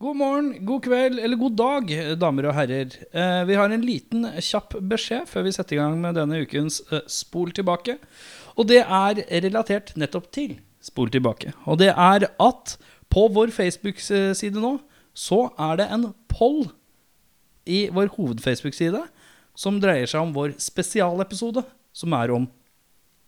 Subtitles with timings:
[0.00, 2.94] God morgen, god kveld eller god dag, damer og herrer.
[3.12, 6.78] Eh, vi har en liten, kjapp beskjed før vi setter i gang med denne ukens
[6.88, 7.98] eh, Spol tilbake.
[8.56, 11.52] Og det er relatert nettopp til Spol tilbake.
[11.68, 12.72] Og det er at
[13.12, 14.70] på vår Facebook-side nå,
[15.12, 16.70] så er det en poll
[17.68, 19.02] i vår hoved-Facebook-side
[19.52, 22.46] som dreier seg om vår spesialepisode, som er om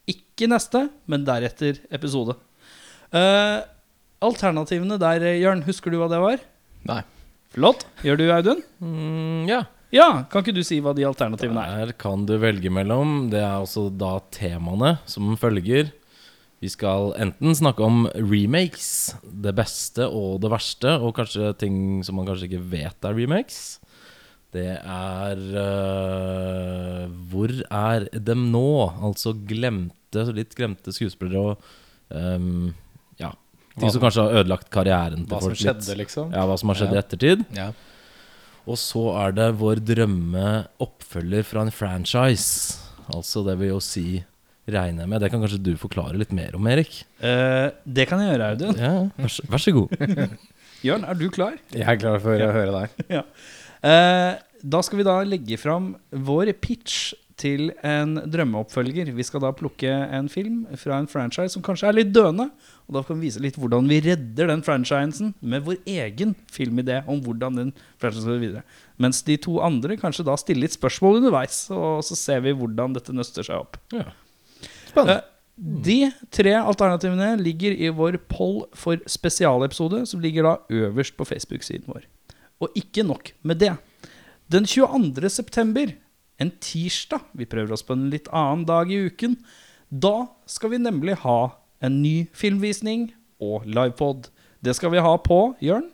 [0.09, 2.39] ikke neste, men deretter episode.
[3.13, 3.61] Eh,
[4.25, 6.49] alternativene der, Jørn, husker du hva det var?
[6.89, 7.03] Nei.
[7.53, 7.85] Flott.
[8.03, 8.61] Gjør du, Audun?
[8.81, 9.63] Mm, ja.
[9.93, 11.91] Ja, kan ikke du si hva de alternativene er?
[11.91, 13.29] Der kan du velge mellom.
[13.33, 15.91] Det er også da temaene som følger.
[16.63, 22.17] Vi skal enten snakke om remakes, det beste og det verste, og kanskje ting som
[22.17, 23.61] man kanskje ikke vet er remakes.
[24.53, 28.69] Det er uh, Hvor er dem nå?
[29.05, 31.69] Altså glemte, litt glemte skuespillere og
[32.13, 32.37] ja.
[33.79, 35.99] Ting som kanskje har ødelagt karrieren til Hva som skjedde, litt.
[36.07, 36.33] liksom.
[36.35, 37.01] Ja, hva som har skjedd i Ja.
[37.03, 37.45] ettertid.
[37.57, 37.71] Ja.
[38.67, 42.79] Og så er det vår drømme oppfølger fra en franchise.
[43.13, 44.23] Altså det vil jo si
[44.69, 45.21] regner jeg med.
[45.21, 46.93] Det kan kanskje du forklare litt mer om, Erik?
[47.23, 48.77] Uh, det kan jeg gjøre, Audun.
[48.79, 50.39] Ja, vær, så- vær så god.
[50.87, 51.57] Jørn, er du klar?
[51.73, 53.25] Jeg er klar for å høre deg.
[53.83, 59.09] Eh, da skal vi da legge fram vår pitch til en drømmeoppfølger.
[59.11, 62.47] Vi skal da plukke en film fra en franchise som kanskje er litt døende.
[62.89, 67.01] Og da kan vi vise litt hvordan vi redder den franchisen med vår egen filmidé
[67.09, 68.65] om hvordan den franchisen går videre.
[69.03, 72.97] Mens de to andre kanskje da stiller litt spørsmål underveis, og så ser vi hvordan
[72.97, 73.79] dette nøster seg opp.
[73.95, 74.11] Ja.
[74.99, 75.21] Eh,
[75.57, 81.87] De tre alternativene ligger i vår poll for spesialepisode, som ligger da øverst på Facebook-siden
[81.87, 82.07] vår.
[82.63, 83.75] Og ikke nok med det.
[84.53, 85.29] Den 22.
[85.31, 85.93] september,
[86.41, 89.37] en tirsdag, vi prøver oss på en litt annen dag i uken,
[89.93, 91.53] da skal vi nemlig ha
[91.83, 93.09] en ny filmvisning
[93.43, 94.29] og livepod.
[94.63, 95.89] Det skal vi ha på, Jørn.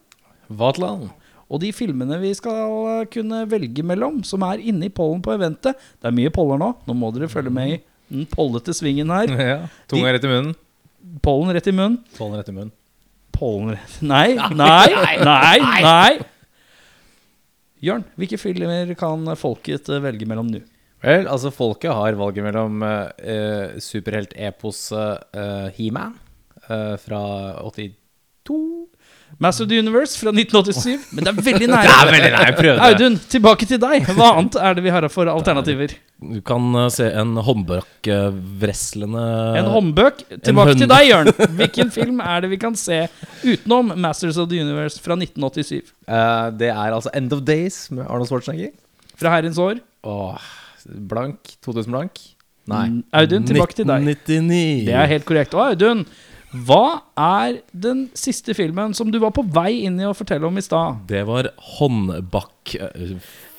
[0.48, 1.08] Vatland.
[1.48, 5.78] Og de filmene vi skal kunne velge mellom, som er inne i pollen på eventet
[5.96, 7.78] Det er mye poller nå, nå må dere følge med i
[8.12, 9.32] den pollete svingen her.
[9.48, 9.60] Ja.
[9.88, 10.56] Tunga rett i munnen.
[11.24, 12.02] Pollen rett i munnen.
[12.18, 12.74] Pollen rett i munnen.
[13.32, 14.88] Pollen rett Nei, nei,
[15.24, 16.18] nei, nei.
[17.84, 20.60] Jørn, hvilke filmer kan folket eh, velge mellom nå?
[21.04, 26.16] Vel, altså folket har valget mellom uh, superhelt-eposet uh, He-Man
[26.66, 27.22] uh, fra
[27.70, 28.88] 82
[29.36, 31.12] Master of the Universe fra 1987.
[31.12, 31.82] Men det er veldig nære.
[31.88, 32.76] Det er veldig nære.
[32.88, 34.08] Audun, tilbake til deg.
[34.16, 35.92] Hva annet er det vi har for alternativer?
[36.18, 39.24] Du kan eh, se en håndbakvreslende
[39.60, 40.24] En håndbøk.
[40.42, 41.30] Tilbake en til deg, Jørn.
[41.60, 43.04] Hvilken film er det vi kan se
[43.44, 45.92] utenom Masters of the Universe fra 1987?
[46.08, 48.72] Uh, Det er altså End of Days med Arnold Schwarzenegger.
[49.18, 49.78] Fra herrens år.
[50.08, 50.50] Åh,
[50.88, 51.56] blank.
[51.64, 52.20] 2000 blank.
[52.68, 52.86] Nei.
[52.92, 54.04] Mm, Audun, tilbake til deg.
[54.04, 54.86] 1999.
[54.88, 55.56] Det er helt korrekt.
[55.56, 56.04] Og Audun,
[56.68, 60.56] hva er den siste filmen som du var på vei inn i å fortelle om
[60.60, 61.04] i stad?
[61.10, 62.78] Det var håndbakk...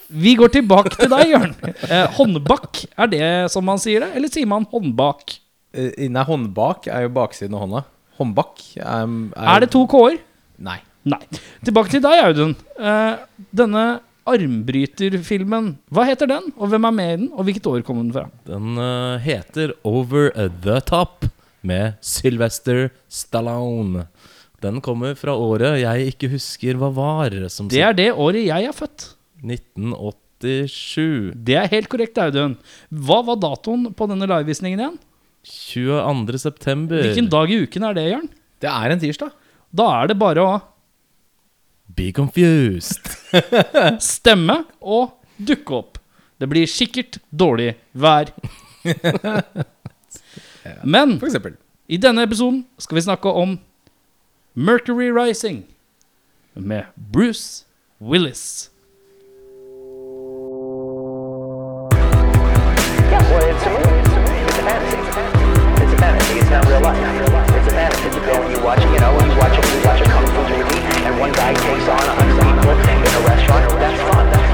[0.09, 1.51] Vi går tilbake til deg, Jørn.
[1.93, 4.09] Eh, håndbakk, er det som man sier det?
[4.17, 5.35] Eller sier man håndbak?
[5.77, 7.83] Eh, Nei, håndbak er jo baksiden av hånda.
[8.17, 9.05] Håndbak er,
[9.37, 10.17] Er det to k-er?
[10.65, 10.79] Nei.
[11.09, 11.21] Nei.
[11.65, 12.55] Tilbake til deg, Audun.
[12.81, 13.21] Eh,
[13.61, 13.85] denne
[14.33, 16.49] armbryterfilmen, hva heter den?
[16.57, 17.29] Og hvem er med i den?
[17.33, 18.25] Og hvilket år kom den fra?
[18.47, 20.31] Den uh, heter Over
[20.63, 21.27] the Top
[21.65, 24.07] med Sylvester Stallone.
[24.63, 27.35] Den kommer fra året jeg ikke husker hva var.
[27.51, 29.13] Som Det er det året jeg er født.
[29.39, 31.31] 1987.
[31.47, 32.57] Det er helt korrekt, Audun.
[32.91, 34.97] Hva var datoen på denne livevisningen igjen?
[35.49, 36.41] 22.
[36.41, 36.99] september.
[37.05, 38.27] Hvilken dag i uken er det, Jørn?
[38.59, 39.31] Det er en tirsdag.
[39.71, 40.59] Da er det bare å
[41.95, 42.99] Be confused.
[43.99, 45.97] stemme og dukke opp.
[46.39, 48.25] Det blir sikkert dårlig vær.
[50.83, 51.21] Men
[51.89, 53.59] i denne episoden skal vi snakke om
[54.53, 55.65] Mercury Rising
[56.53, 56.83] med
[57.13, 57.65] Bruce
[58.01, 58.69] Willis.
[63.09, 64.01] Yeah, well, it's a movie.
[64.45, 64.97] It's a fantasy.
[65.83, 66.39] It's a fantasy.
[66.39, 66.97] It's not real life.
[67.57, 68.09] It's a fantasy.
[68.15, 70.08] You go and you watch, you know, you watch a, you watch a
[71.19, 73.65] one guy takes on a hundred people in a restaurant.
[73.81, 74.25] That's fun.
[74.31, 74.49] That's.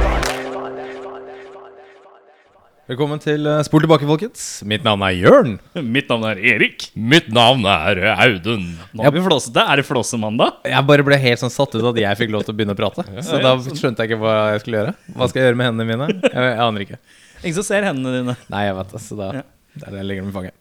[2.86, 4.42] Velkommen til eh, Spol tilbake, folkens.
[4.70, 5.56] Mitt navn er Jørn.
[5.96, 6.84] Mitt navn er Erik.
[6.94, 8.68] Mitt navn er Audun.
[8.94, 9.64] Nå er vi flåsete.
[9.74, 10.60] Er det flåsemandag?
[10.70, 12.80] Jeg bare ble helt sånn satt ut at jeg fikk lov til å begynne å
[12.80, 13.08] prate.
[13.26, 14.94] Så da skjønte jeg ikke hva jeg skulle gjøre.
[15.18, 16.12] Hva skal jeg gjøre med hendene mine?
[16.28, 17.02] Jeg, jeg aner ikke.
[17.42, 18.38] Ingen som ser hendene dine.
[18.54, 19.02] Nei, jeg vet det.
[19.08, 19.44] Så da Ja.
[19.74, 20.58] det er det jeg legger dem i fanget.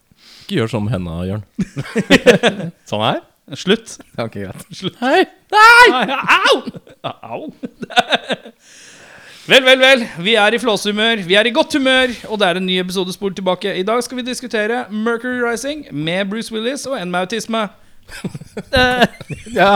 [0.47, 1.45] Ikke gjør sånn med henda, Jørn.
[2.89, 3.21] Sånn her?
[3.53, 3.99] Slutt.
[4.17, 4.95] Ikke greit.
[5.03, 5.25] Hei!
[5.53, 6.17] Nei!
[6.49, 6.61] Au!
[7.05, 7.41] Au!
[9.45, 10.05] Vel, vel, vel.
[10.25, 11.21] Vi er i flåsehumør.
[11.27, 13.75] Vi er i godt humør, og det er en ny episode spol tilbake.
[13.77, 17.67] I dag skal vi diskutere Mercury Rising med Bruce Willis og en med autisme.
[18.73, 19.05] Eh,
[19.59, 19.75] Ja.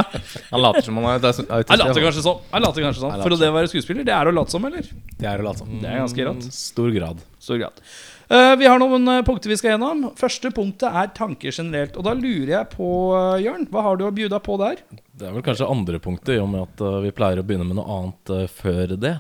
[0.50, 1.70] Han later som han er aut- autist.
[1.70, 2.42] Han later kanskje sånn.
[2.52, 3.22] Han later kanskje sånn.
[3.22, 4.90] For å det være skuespiller, det er å late som, eller?
[5.22, 5.78] Det er å late som.
[5.82, 6.50] Det er ganske rått.
[6.50, 7.22] Mm, Stor grad.
[7.42, 7.86] Stor grad.
[8.30, 10.04] Eh, vi har noen eh, punkter vi skal gjennom.
[10.20, 11.96] Første punktet er tanker generelt.
[11.98, 14.84] Og da lurer jeg på, eh, Jørn, hva har du å bjuda på der?
[15.18, 17.66] Det er vel kanskje andre punktet, i og med at uh, vi pleier å begynne
[17.68, 19.16] med noe annet uh, før det.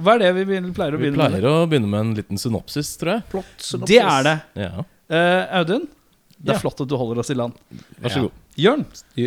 [0.00, 1.20] Hva er det vi pleier å begynne med?
[1.20, 3.28] Vi pleier pleier å begynne med en liten synopsis, tror jeg.
[3.36, 3.86] med?
[3.92, 4.36] Det er det.
[4.64, 5.82] Ja, Uh, Audun,
[6.40, 6.60] det er Ja.
[6.62, 7.52] flott at du holder oss i land.
[8.00, 8.22] Vær så Ja.
[8.22, 8.32] god.
[8.56, 8.84] Jørn,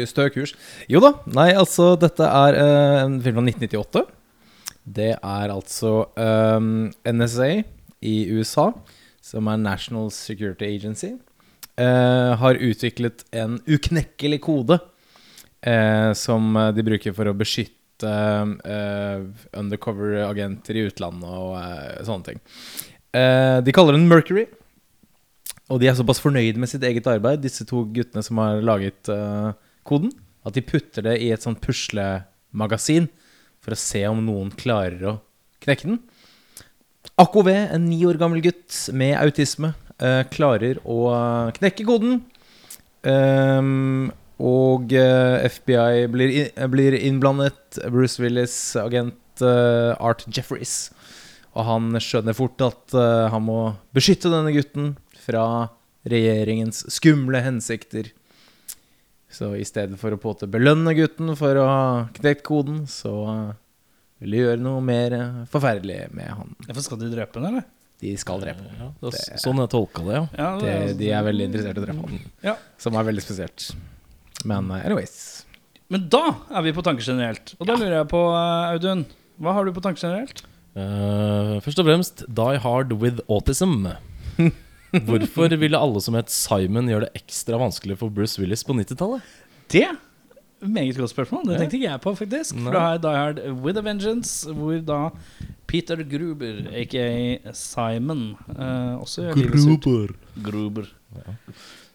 [0.10, 0.56] Stø kurs.
[0.90, 1.12] Jo da.
[1.28, 4.02] Nei, altså, dette er uh, en film fra 1998.
[4.84, 7.64] Det er altså um, NSA
[8.02, 8.74] i USA,
[9.28, 11.16] som er National Security Agency,
[11.78, 14.80] eh, har utviklet en uknekkelig kode
[15.62, 19.26] eh, som eh, de bruker for å beskytte eh,
[19.58, 22.46] undercover-agenter i utlandet og eh, sånne ting.
[23.18, 24.44] De kaller den Mercury.
[25.74, 29.10] Og de er såpass fornøyd med sitt eget arbeid, disse to guttene som har laget
[29.88, 30.12] koden,
[30.46, 33.08] at de putter det i et sånt puslemagasin
[33.64, 35.16] for å se om noen klarer å
[35.66, 35.98] knekke den.
[37.16, 42.20] AKV, en ni år gammel gutt med autisme, eh, klarer å eh, knekke koden.
[43.08, 44.10] Um,
[44.44, 47.80] og eh, FBI blir, in, blir innblandet.
[47.90, 50.92] Bruce Willis, agent eh, Art Jeffries.
[51.58, 53.60] Og han skjønner fort at eh, han må
[53.98, 54.94] beskytte denne gutten
[55.24, 55.74] fra
[56.08, 58.12] regjeringens skumle hensikter.
[59.34, 61.82] Så i stedet for å på en belønne gutten for å ha
[62.16, 63.56] knekt koden, så
[64.22, 65.16] vil de gjøre noe mer
[65.52, 66.56] forferdelig med han.
[66.66, 67.68] Hvorfor skal de drepe han, eller?
[68.02, 68.78] De skal drepe ham.
[68.78, 70.26] Ja, det sånn jeg tolka det, ja.
[70.38, 72.20] Ja, Det, det, de er veldig interessert i å drepe han.
[72.46, 72.54] Ja.
[72.82, 73.72] Som er veldig spesielt.
[74.46, 75.16] Men eh, anyways.
[75.90, 77.56] Men da er vi på tanker generelt.
[77.58, 79.04] Og da lurer jeg på, eh, Audun,
[79.42, 80.44] hva har du på tanker generelt?
[80.78, 83.88] Uh, først og fremst Die Hard with Autism.
[85.08, 89.26] Hvorfor ville alle som het Simon gjøre det ekstra vanskelig for Bruce Willis på 90-tallet?
[89.74, 89.88] Det
[90.62, 91.48] meget godt spørsmål.
[91.48, 92.56] Det tenkte ikke jeg på, faktisk.
[92.56, 92.64] Nei.
[92.64, 95.00] For da har jeg Die Hard with a Vengeance, hvor da
[95.68, 100.16] Peter Gruber, aka Simon, uh, også gjør livet surt.
[100.44, 100.90] Gruber.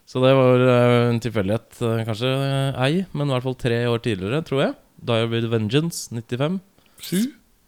[0.06, 2.32] Så det var uh, en tilfeldighet, uh, kanskje
[2.76, 4.74] ei, men i hvert fall tre år tidligere, tror jeg.
[5.02, 6.60] Die Hard with Vengeance, 95.
[7.02, 7.22] Sju?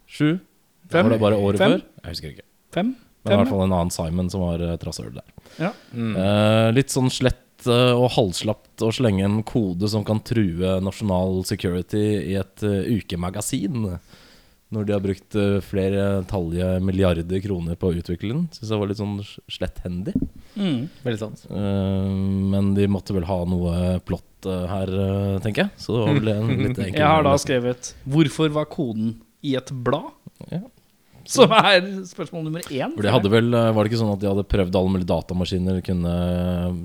[0.07, 0.37] Sju.
[0.91, 1.05] Fem?
[1.05, 1.71] var det bare året Fem?
[1.71, 1.81] før.
[2.03, 2.47] Jeg husker ikke.
[2.73, 2.95] Fem?
[3.25, 5.31] Men i hvert fall en annen Simon som var uh, trasshøl der.
[5.61, 5.71] Ja.
[5.95, 6.13] Mm.
[6.19, 11.43] Eh, litt sånn slett eh, og halvslapt å slenge en kode som kan true nasjonal
[11.47, 13.95] security i et eh, ukemagasin.
[14.75, 18.45] Når de har brukt eh, flere tallige milliarder kroner på å utvikle den.
[18.55, 19.19] Syns jeg var litt sånn
[19.51, 20.15] sletthendig.
[20.57, 20.87] Mm.
[21.05, 21.45] Veldig sant.
[21.47, 22.09] Eh,
[22.55, 25.83] men de måtte vel ha noe plott eh, her, eh, tenker jeg.
[25.85, 29.55] Så det var vel en litt enkel Jeg har da skrevet 'Hvorfor var koden i
[29.59, 30.11] et blad?'
[30.51, 30.65] Ja.
[31.35, 32.93] Som er spørsmål nummer én.
[32.93, 35.09] For de hadde vel, eh, Var det ikke sånn at de hadde prøvd alle mulige
[35.09, 35.81] datamaskiner?
[35.85, 36.13] Kunne,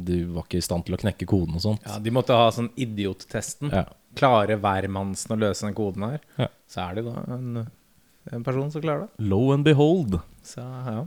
[0.08, 1.84] de var ikke i stand til å knekke koden og sånt?
[1.84, 3.72] Ja, de måtte ha sånn idiottesten.
[3.74, 3.84] Ja.
[4.18, 6.18] Klarer hvermannsen å løse den koden her?
[6.40, 6.50] Ja.
[6.70, 7.64] Så er det da en,
[8.32, 9.28] en person som klarer det.
[9.30, 10.18] Lo and behold.
[10.46, 11.04] Så ja.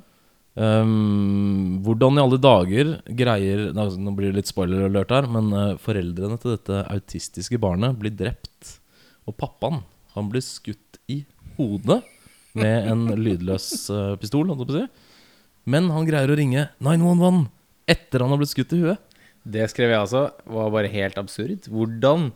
[0.53, 5.79] Um, hvordan i alle dager greier Nå blir det litt spoiler alert her, men eh,
[5.81, 8.75] foreldrene til dette autistiske barnet blir drept.
[9.25, 9.81] Og pappaen,
[10.13, 11.23] han blir skutt i
[11.57, 12.03] hodet
[12.57, 14.51] med en lydløs eh, pistol.
[15.63, 17.45] Men han greier å ringe 911
[17.89, 18.99] etter han har blitt skutt i huet.
[19.43, 20.21] Det skrev jeg altså.
[20.47, 21.67] Var bare helt absurd.
[21.67, 22.31] Hvordan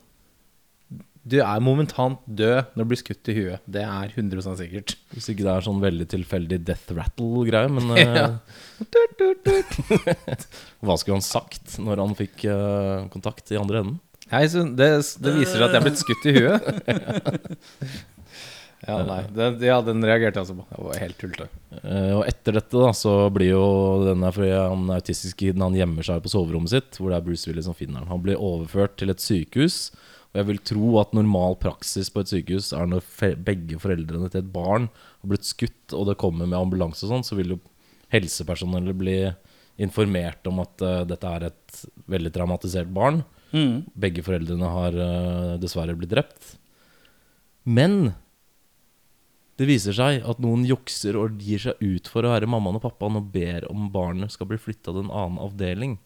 [1.27, 3.59] Du er momentant død når du blir skutt i huet.
[3.67, 4.93] Det er 100% sikkert.
[5.11, 8.27] Hvis ikke det er sånn veldig tilfeldig death rattle-greie, men eh, Ja.
[10.83, 13.99] Hva skulle han sagt når han fikk eh, kontakt i andre enden?
[14.31, 14.87] Hei, det,
[15.23, 16.61] det viser seg at jeg er blitt skutt i huet.
[18.87, 19.19] ja, nei.
[19.35, 20.65] den, ja, den reagerte jeg altså på.
[20.71, 21.47] Det var helt tullete.
[21.81, 23.63] Eh, og etter dette da så blir jo
[24.07, 27.49] denne fordi han autistiske kiden Han gjemmer seg på soverommet sitt, hvor det er Bruce
[27.49, 28.11] Willis som finner han.
[28.13, 29.89] Han blir overført til et sykehus.
[30.31, 34.29] Og jeg vil tro at normal praksis på et sykehus er når fe begge foreldrene
[34.31, 37.55] til et barn har blitt skutt, og det kommer med ambulanse og sånn, så vil
[37.55, 37.59] jo
[38.13, 39.17] helsepersonellet bli
[39.83, 43.21] informert om at uh, dette er et veldig traumatisert barn.
[43.51, 43.87] Mm.
[43.95, 46.55] Begge foreldrene har uh, dessverre blitt drept.
[47.67, 48.13] Men
[49.57, 52.83] det viser seg at noen jukser og gir seg ut for å være mammaen og
[52.83, 55.97] pappaen og ber om barnet skal bli flytta til en annen avdeling.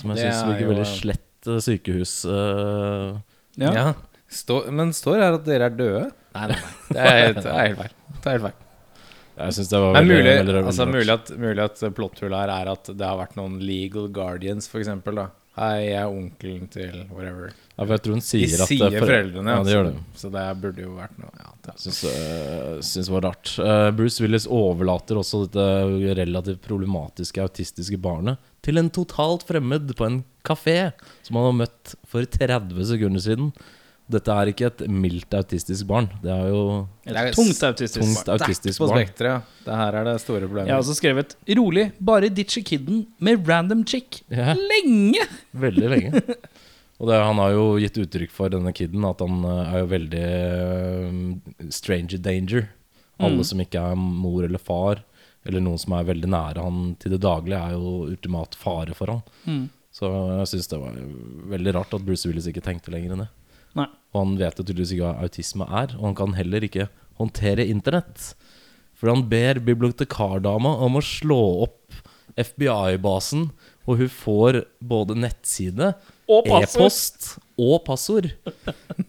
[0.00, 2.14] Som jeg syns er virker jo- veldig slett eh, sykehus.
[2.24, 3.20] Uh,
[3.60, 3.92] Ja.
[4.34, 6.04] Stå, men står her at dere er døde?
[6.34, 6.70] Nei, nei, nei.
[6.88, 7.92] Det er helt, det er helt feil.
[8.16, 8.56] Det er helt feil.
[9.36, 12.52] jeg synes det var veldig, mulig, veldig, veldig, altså, mulig at, mulig at plotthullet her
[12.56, 15.20] er at det har vært noen legal guardians, for eksempel.
[15.54, 17.52] Hei, jeg er onkelen til whatever.
[17.76, 19.84] Ja, for jeg tror hun De sier at sier eh, for- foreldrene, Ja, det gjør
[19.90, 19.94] det.
[20.20, 21.50] Så, det burde jo vært noe Ja,
[21.80, 23.54] Syns, øh, syns det var rart.
[23.58, 25.64] Uh, Bruce Willis overlater også dette
[26.20, 30.92] relativt problematiske autistiske barnet til en totalt fremmed på en kafé
[31.24, 33.50] som han har møtt for 30 sekunder siden.
[34.12, 36.10] Dette er ikke et mildt autistisk barn.
[36.20, 38.34] Det er jo Det er tungt autistisk tungt barn.
[38.36, 39.00] autistisk På barn.
[39.00, 39.40] spekteret, ja.
[39.64, 40.68] Det her er det store problemet.
[40.68, 44.20] Jeg har også skrevet 'rolig, bare ditche kidden med random chick'.
[44.28, 44.52] Ja.
[44.52, 45.24] Lenge!
[45.56, 46.22] Veldig lenge.
[47.00, 49.88] Og det, han har jo gitt uttrykk for denne kiden at han øh, er jo
[49.90, 52.68] veldig øh, stranger danger.
[53.18, 53.44] Alle Mm.
[53.46, 55.04] som ikke er mor eller far,
[55.46, 59.06] eller noen som er veldig nære han til det daglige, er jo ultimat fare for
[59.12, 59.20] han.
[59.46, 59.68] Mm.
[59.94, 60.96] Så jeg syns det var
[61.52, 63.28] veldig rart at Bruce Willis ikke tenkte lenger enn det.
[63.78, 63.86] Nei.
[64.14, 66.88] Og han vet jo tydeligvis ikke hva autisme er, og han kan heller ikke
[67.20, 68.34] håndtere internett.
[68.98, 71.94] For han ber bibliotekardama om å slå opp
[72.34, 73.48] FBI-basen,
[73.86, 75.92] og hun får både nettside,
[76.30, 76.68] Og passord.
[76.68, 78.30] e-post og passord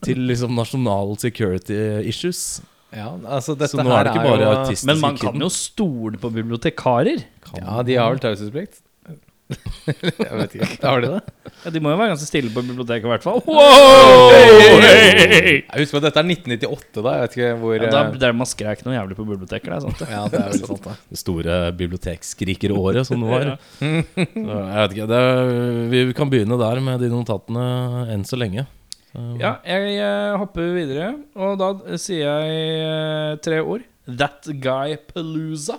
[0.06, 1.78] til liksom nasjonal security
[2.10, 2.62] issues.
[2.96, 5.50] Ja, altså dette Så nå er det ikke bare jo autistiske Men man kan jo
[5.52, 7.24] stole på bibliotekarer.
[7.60, 8.82] Ja, de har vel taushetsplikt?
[9.46, 10.68] Jeg vet ikke.
[10.90, 11.20] Har de det?
[11.66, 13.42] Ja, de må jo være ganske stille på biblioteket, i hvert fall.
[14.75, 17.14] Jeg husker at dette er 1998, da.
[17.16, 19.70] Jeg vet ikke hvor Ja, da, eh, der man skrek noe jævlig på biblioteket.
[19.70, 20.08] Det er sant det.
[20.12, 20.96] Ja, det er vel sant, da.
[21.12, 23.52] Det store bibliotekskrikeråret som det var.
[23.78, 23.92] Så
[24.25, 25.22] jeg vet ikke, det,
[25.94, 27.68] Vi kan begynne der med de notatene
[28.16, 28.66] enn så lenge.
[29.12, 31.70] Så- Ja, jeg eh, hopper videre, og da
[32.02, 33.86] sier jeg eh, tre ord.
[34.06, 35.78] That Guy Palooza.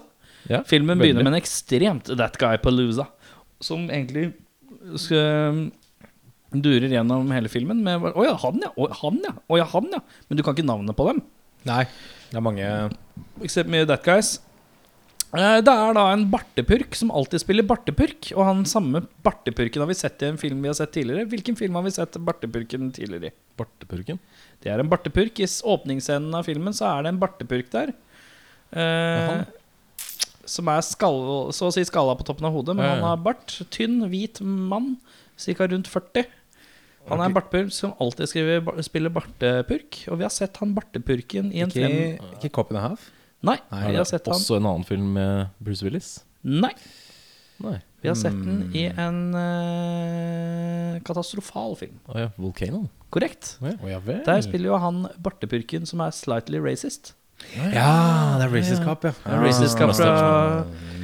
[0.48, 1.02] Ja, Filmen veldig.
[1.02, 3.08] begynner med en ekstremt That Guy Palooza,
[3.64, 4.30] som egentlig
[5.00, 5.66] skal,
[6.54, 8.72] durer gjennom hele filmen med Å ja, han ja.
[8.76, 9.32] Å, han ja.
[9.48, 10.02] Å ja, han ja.
[10.28, 11.22] Men du kan ikke navnet på dem.
[11.66, 11.84] Nei,
[12.30, 12.66] det er mange
[13.42, 14.36] Except me That Guys.
[15.34, 18.30] Eh, Det er da en bartepurk som alltid spiller bartepurk.
[18.36, 21.26] Og han samme bartepurken har vi sett i en film vi har sett tidligere.
[21.32, 23.36] Hvilken film har vi sett bartepurken tidligere i?
[23.58, 24.20] Bartepurken.
[24.62, 25.42] Det er en bartepurk.
[25.42, 27.92] I åpningsscenen av filmen så er det en bartepurk der.
[28.76, 29.42] Eh,
[30.50, 31.20] som er skall,
[31.54, 33.58] så å si skalla på toppen av hodet, men han har bart.
[33.74, 34.96] Tynn, hvit mann,
[35.36, 35.68] ca.
[35.68, 36.26] rundt 40.
[37.06, 40.00] Han er en bartepurk som alltid skriver, spiller bartepurk.
[40.10, 41.98] Og vi har sett han bartepurken i en frem...
[42.16, 43.10] Ikke, ikke Cop and a Half?
[43.46, 46.16] Nei, Nei, vi har sett han også en annen film med Bruce Willis?
[46.46, 46.72] Nei,
[47.62, 47.76] Nei.
[48.02, 52.00] vi har sett den i en uh, katastrofal film.
[52.10, 52.86] Oh, ja, Volcano.
[53.14, 53.54] Korrekt.
[53.62, 54.00] Oh, ja.
[54.02, 57.14] Der spiller jo han bartepurken som er slightly racist.
[57.56, 59.12] Ja, det er Racist Cop, ja.
[59.22, 60.10] Det er racist Cop fra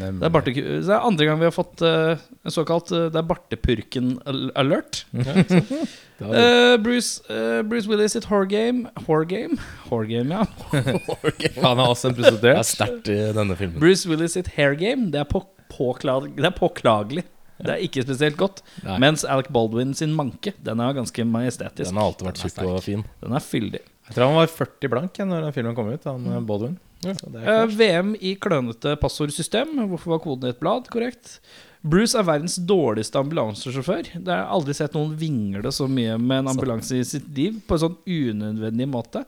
[0.02, 3.20] Det er, barte, det er andre gang vi har fått uh, en såkalt uh, Det
[3.20, 5.04] er bartepurken-alert.
[5.14, 5.84] uh,
[6.22, 7.18] Eh, Bruce,
[7.66, 9.56] Bruce Willis sitt horror game Horror game?
[9.88, 10.44] Horror game, ja.
[11.66, 13.80] Han er også en Det er sterkt i denne filmen.
[13.82, 17.24] Bruce Willis sitt hair game, det er, på, påklag, det er påklagelig.
[17.62, 18.62] Det er ikke spesielt godt.
[18.86, 19.00] Nei.
[19.02, 21.90] Mens Alec Baldwin sin manke, den er ganske majestetisk.
[21.90, 23.04] Den har alltid vært tjukk og fin.
[23.22, 23.82] Den er fyldig.
[24.12, 26.46] Jeg tror han var 40 blank ja, når den filmen kom ut, han mm.
[26.48, 26.74] Baldwin.
[27.00, 27.14] Ja.
[27.16, 27.70] er Eh.
[27.72, 29.72] VM i klønete passordsystem.
[29.88, 30.90] Hvorfor var koden i et blad?
[30.92, 31.38] Korrekt.
[31.80, 34.12] Bruce er verdens dårligste ambulansesjåfør.
[34.12, 37.56] Det har jeg aldri sett noen vingle så mye med en ambulanse i sitt liv
[37.64, 39.24] på en sånn unødvendig måte.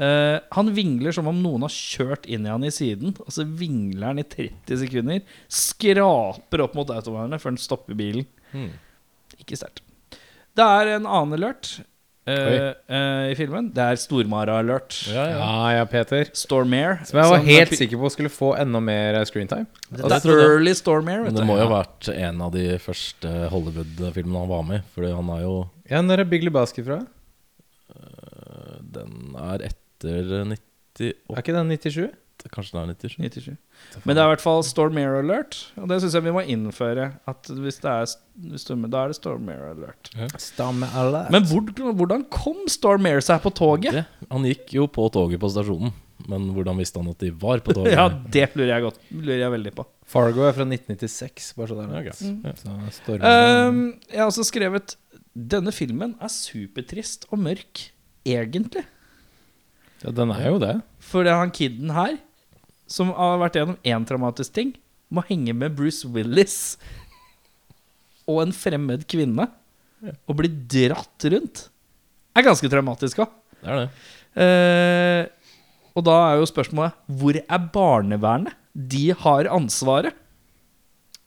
[0.00, 3.46] Uh, han vingler som om noen har kjørt inn i han i siden, og så
[3.46, 5.22] vingler han i 30 sekunder.
[5.46, 8.26] Skraper opp mot autovernet før han stopper bilen.
[8.50, 8.74] Mm.
[9.38, 9.84] Ikke sterkt.
[10.58, 11.78] Det er en annen alert
[13.30, 13.68] i filmen.
[13.74, 14.96] Det er Stormara-alert.
[15.12, 15.38] Ja, ja.
[15.38, 16.24] Ja, ja, Peter.
[16.36, 16.98] Stormare.
[17.06, 19.66] Som jeg var som- helt sikker på skulle få enda mer screentime.
[19.90, 20.50] Det det er trodde jeg.
[20.50, 24.62] early Stormare, Men det må jo ha vært en av de første Hollywood-filmene han var
[24.62, 24.82] med i.
[24.94, 27.00] Fordi han er jo Ja, Når er Big Lebowski fra?
[28.92, 32.10] Den er etter 98 Er ikke den 97?
[32.50, 33.16] Kanskje den er 97?
[33.18, 33.56] 97.
[34.04, 35.56] Men det er i hvert fall Stormare alert.
[35.80, 37.08] Og det syns jeg vi må innføre.
[37.30, 38.12] At hvis det er
[38.50, 40.12] hvis Storm, Da er det Stormare alert.
[40.16, 40.28] Ja.
[40.40, 41.32] Storm alert.
[41.34, 41.66] Men hvor,
[41.98, 43.98] hvordan kom Stormare seg på toget?
[43.98, 45.92] Det, han gikk jo på toget på stasjonen.
[46.30, 47.96] Men hvordan visste han at de var på toget?
[47.96, 49.86] Ja, det lurer jeg, godt, lurer jeg veldig på.
[50.10, 52.08] Fargo er fra 1996, bare så det er.
[52.10, 52.54] Ja.
[52.58, 54.96] Så Um, jeg har også skrevet
[55.34, 57.84] Denne filmen er supertrist og mørk,
[58.26, 58.82] egentlig.
[60.02, 60.72] ja, Den er jo det.
[61.04, 62.16] For han kiden her,
[62.90, 64.72] som har vært gjennom én traumatisk ting,
[65.10, 66.76] må henge med Bruce Willis
[68.30, 69.48] og en fremmed kvinne
[70.26, 71.66] og bli dratt rundt.
[72.36, 73.32] Er ganske traumatisk òg.
[73.60, 73.90] Det er det.
[74.40, 75.22] Eh,
[75.98, 78.56] og da er jo spørsmålet hvor er barnevernet?
[78.70, 80.14] De har ansvaret.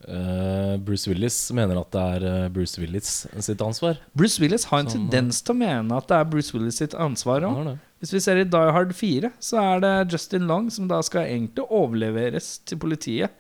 [0.04, 3.12] Eh, Bruce Willis mener at det er eh, Bruce Willis
[3.44, 4.00] sitt ansvar.
[4.16, 6.96] Bruce Willis har en Sånn, tendens til å mene at det er Bruce Willis sitt
[6.96, 7.44] ansvar.
[7.44, 7.76] Det.
[8.04, 11.30] Hvis vi ser i Die Hard 4, så er det Justin Long som da skal
[11.30, 13.32] egentlig overleveres til politiet.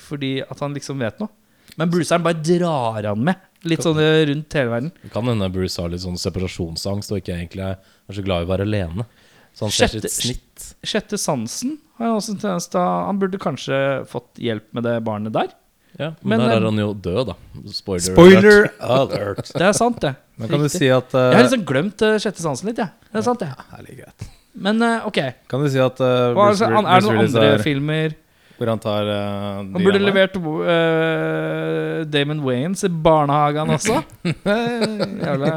[0.00, 1.28] Fordi at han liksom vet noe.
[1.76, 3.42] Men Bruceren bare drar han med.
[3.68, 4.92] Litt sånn rundt hele verden.
[5.02, 7.76] Det kan hende Bruce har litt sånn separasjonsangst og ikke egentlig er,
[8.08, 9.04] så glad i å være alene.
[9.52, 10.66] Så han ser Sjette- sitt snitt.
[10.86, 14.96] Sjette sansen har han også en tendens til Han burde kanskje fått hjelp med det
[15.04, 15.52] barnet der.
[15.98, 17.34] Ja, Men, men der er han jo død, da.
[17.74, 18.04] Spoiler.
[18.06, 19.50] Spoiler alert.
[19.50, 20.14] Det er sant, det.
[20.40, 22.88] Men kan du si at Jeg har uh, liksom glemt uh, sjette sansen litt, jeg.
[23.10, 23.50] Det er sant, det.
[23.74, 24.28] Herlig greit.
[24.54, 25.18] Men uh, ok.
[25.50, 26.88] Kan du si at uh, Bruce, er det noen
[27.26, 28.16] andre er filmer
[28.60, 34.02] hvor han tar uh, Han burde levert uh, Damon Wayans i barnehagen også.
[34.24, 35.52] Jævla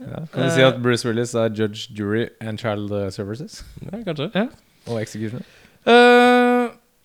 [0.00, 0.20] ja.
[0.32, 3.64] Kan du si at Bruce Willis er judge, jury and child uh, services?
[3.88, 4.48] Ja, kanskje.
[4.86, 5.44] Og executioner?
[5.86, 5.92] Eh,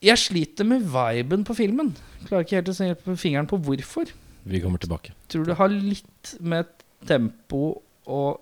[0.03, 1.93] Jeg sliter med viben på filmen.
[2.27, 4.11] Klarer ikke helt å sette fingeren på hvorfor.
[4.45, 5.13] Vi kommer tilbake.
[5.31, 6.69] Tror det har litt med
[7.09, 8.41] tempo og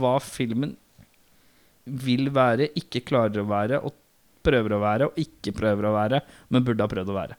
[0.00, 0.76] hva filmen
[1.86, 3.94] vil være, ikke klarer å være, og
[4.46, 6.20] prøver å være, og ikke prøver å være,
[6.54, 7.36] men burde ha prøvd å være.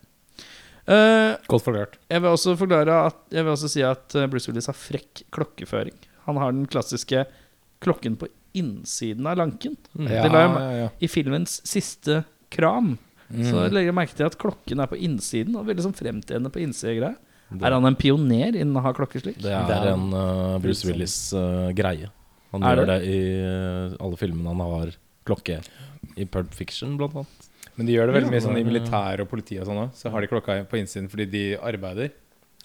[0.88, 1.98] Uh, Godt forklart.
[2.08, 5.26] jeg vil også forklare at Jeg vil også si at eh, Bruce Willis har frekk
[5.36, 5.98] klokkeføring.
[6.30, 7.26] Han har den klassiske
[7.84, 9.76] klokken på innsiden av lanken.
[10.00, 10.88] Ja, Det la jeg ja, ja.
[11.04, 12.22] I filmens siste
[12.56, 12.94] kram
[13.32, 16.62] så jeg legger merke til at klokken er på innsiden, og veldig sånn fremtredende på
[16.64, 17.16] innsida.
[17.62, 19.38] Er han en pioner innen å ha klokke slik?
[19.44, 22.10] det er Det er en uh, Bruce Willis-greie.
[22.52, 22.98] han Er gjør det?
[23.02, 24.92] det, i uh, alle filmene han har
[25.28, 25.60] klokke.
[26.18, 27.48] I Pulp Fiction, blant annet.
[27.78, 29.92] Men de gjør det veldig Ja, mye sånn i militæret og politiet og sånn òg.
[29.94, 32.12] Så har de klokka på innsiden fordi de arbeider.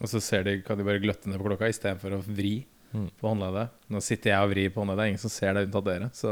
[0.00, 3.07] Og så ser de, kan de bare gløtte ned på klokka istedenfor å vri Mm.
[3.16, 3.71] på håndleddet.
[3.88, 6.11] Nå sitter jeg og vrir på håndleddet, ingen som ser det unntatt dere.
[6.12, 6.28] Så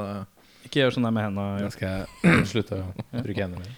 [0.67, 1.61] Ikke gjør sånn der med hendene.
[1.65, 3.77] da skal jeg slutte å bruke hendene mine.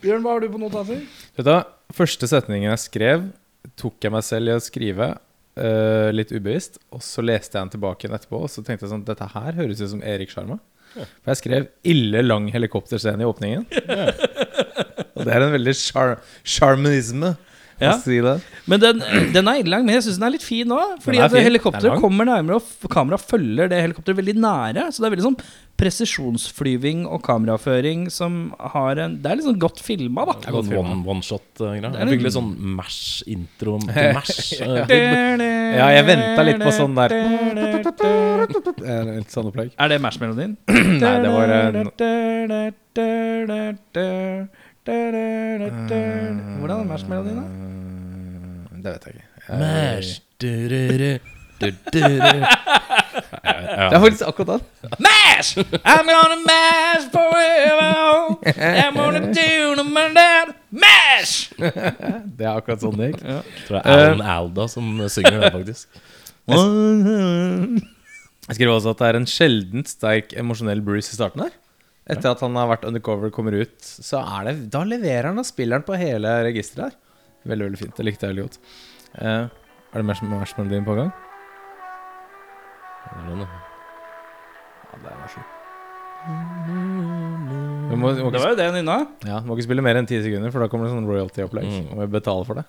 [0.00, 1.02] Bjørn, hva har du på notater?
[1.36, 1.56] Vet du?
[1.96, 3.26] Første setningen jeg skrev,
[3.80, 5.16] tok jeg meg selv i å skrive
[5.58, 6.78] Uh, litt ubevisst.
[6.94, 9.56] Og så leste jeg den tilbake igjen etterpå, og så tenkte jeg sånn Dette her
[9.58, 10.56] høres ut som Erik Sjarma.
[10.94, 13.66] For jeg skrev 'ille lang helikopterscene' i åpningen.
[15.16, 16.16] og det er en veldig char
[16.46, 17.34] charmisme
[17.80, 17.94] Ja.
[18.02, 18.36] si det.
[18.70, 19.00] Men den,
[19.36, 20.98] den er ille lang, men jeg syns den er litt fin òg.
[21.04, 24.88] Fordi at er helikopteret kommer nærmere, og kameraet følger det helikopteret veldig nære.
[24.92, 25.40] Så det er veldig sånn
[25.80, 30.34] presisjonsflyving og kameraføring som har en Det er litt sånn godt filma, da.
[30.42, 31.86] Det er godt one, one shot-greier.
[31.88, 34.60] Er Jeg fikk litt sånn Mash-intro til Mash.
[34.60, 34.84] uh,
[35.80, 37.16] Ja, jeg venta litt på sånn der
[38.80, 39.72] Eh, Litt sånn opplegg.
[39.80, 40.56] Er det Mash-melodien?
[40.68, 41.70] Nei, det var eh,
[46.60, 47.44] Hvordan er Mash-melodien, da?
[47.44, 49.26] eh, Det vet jeg ikke.
[49.48, 50.20] Jeg- Mash.
[51.60, 52.00] Det
[53.96, 54.60] er faktisk akkurat den.
[55.06, 55.50] Mash!
[55.58, 57.92] I'm gonna mash forever.
[58.46, 61.52] I'm gonna do no more mash!
[62.38, 63.20] Det er akkurat sånn det gikk.
[63.68, 65.88] Tror det er Alan Alda som synger det, faktisk.
[68.48, 71.52] Jeg skriver også at det er en sjeldent sterk emosjonell Bruce i starten her.
[72.10, 75.46] Etter at han har vært undercover, kommer ut, så er det Da leverer han og
[75.48, 76.98] spiller han på hele registeret her.
[77.50, 77.94] Veldig, veldig fint.
[77.96, 78.58] Det likte jeg veldig godt.
[79.20, 81.14] Eh, er det mer Marshmallow på gang?
[83.00, 83.48] Det er da.
[84.90, 85.56] Ja, det er Marshmallow.
[87.90, 88.98] Vi må, Det var jo det nynna.
[89.24, 91.70] ja, må ikke spille mer enn ti sekunder, for da kommer det sånn royalty-opplegg.
[91.70, 91.88] Mm.
[91.94, 92.66] Og vi betaler for det.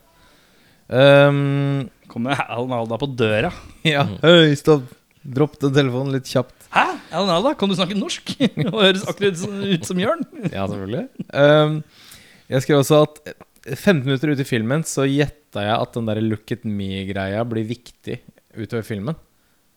[0.92, 3.52] Um, Kommer Alan Alda på døra.
[3.88, 4.88] ja, Høy, stopp!
[5.22, 6.61] Dropp den telefonen litt kjapt.
[6.72, 6.86] Hæ?
[7.12, 8.32] Alan Alda, kan du snakke norsk?
[8.72, 10.22] Og høres akkurat ut som Jørn.
[10.56, 11.08] Ja, selvfølgelig.
[11.36, 11.82] Um,
[12.52, 13.20] jeg skrev også at
[13.78, 17.68] 15 minutter ut i filmen så gjetta jeg at den der look at me-greia blir
[17.70, 18.18] viktig
[18.58, 19.18] utover filmen.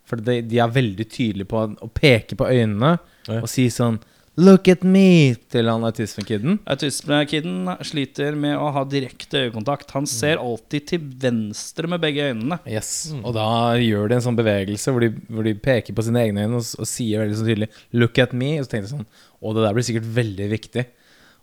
[0.09, 2.97] For de, de er veldig tydelige på å peke på øynene
[3.29, 3.39] Ja.
[3.41, 3.97] og si sånn
[4.35, 5.37] Look at me!
[5.53, 6.57] til han autismekiden.
[6.67, 9.93] Autismekiden sliter med å ha direkte øyekontakt.
[9.95, 12.59] Han ser alltid til venstre med begge øynene.
[12.67, 13.13] Yes.
[13.21, 13.47] Og da
[13.79, 16.67] gjør de en sånn bevegelse hvor de, hvor de peker på sine egne øyne og,
[16.83, 18.59] og sier veldig så tydelig 'Look at me'.
[18.59, 20.87] Og så tenkte jeg sånn Å, det der blir sikkert veldig viktig.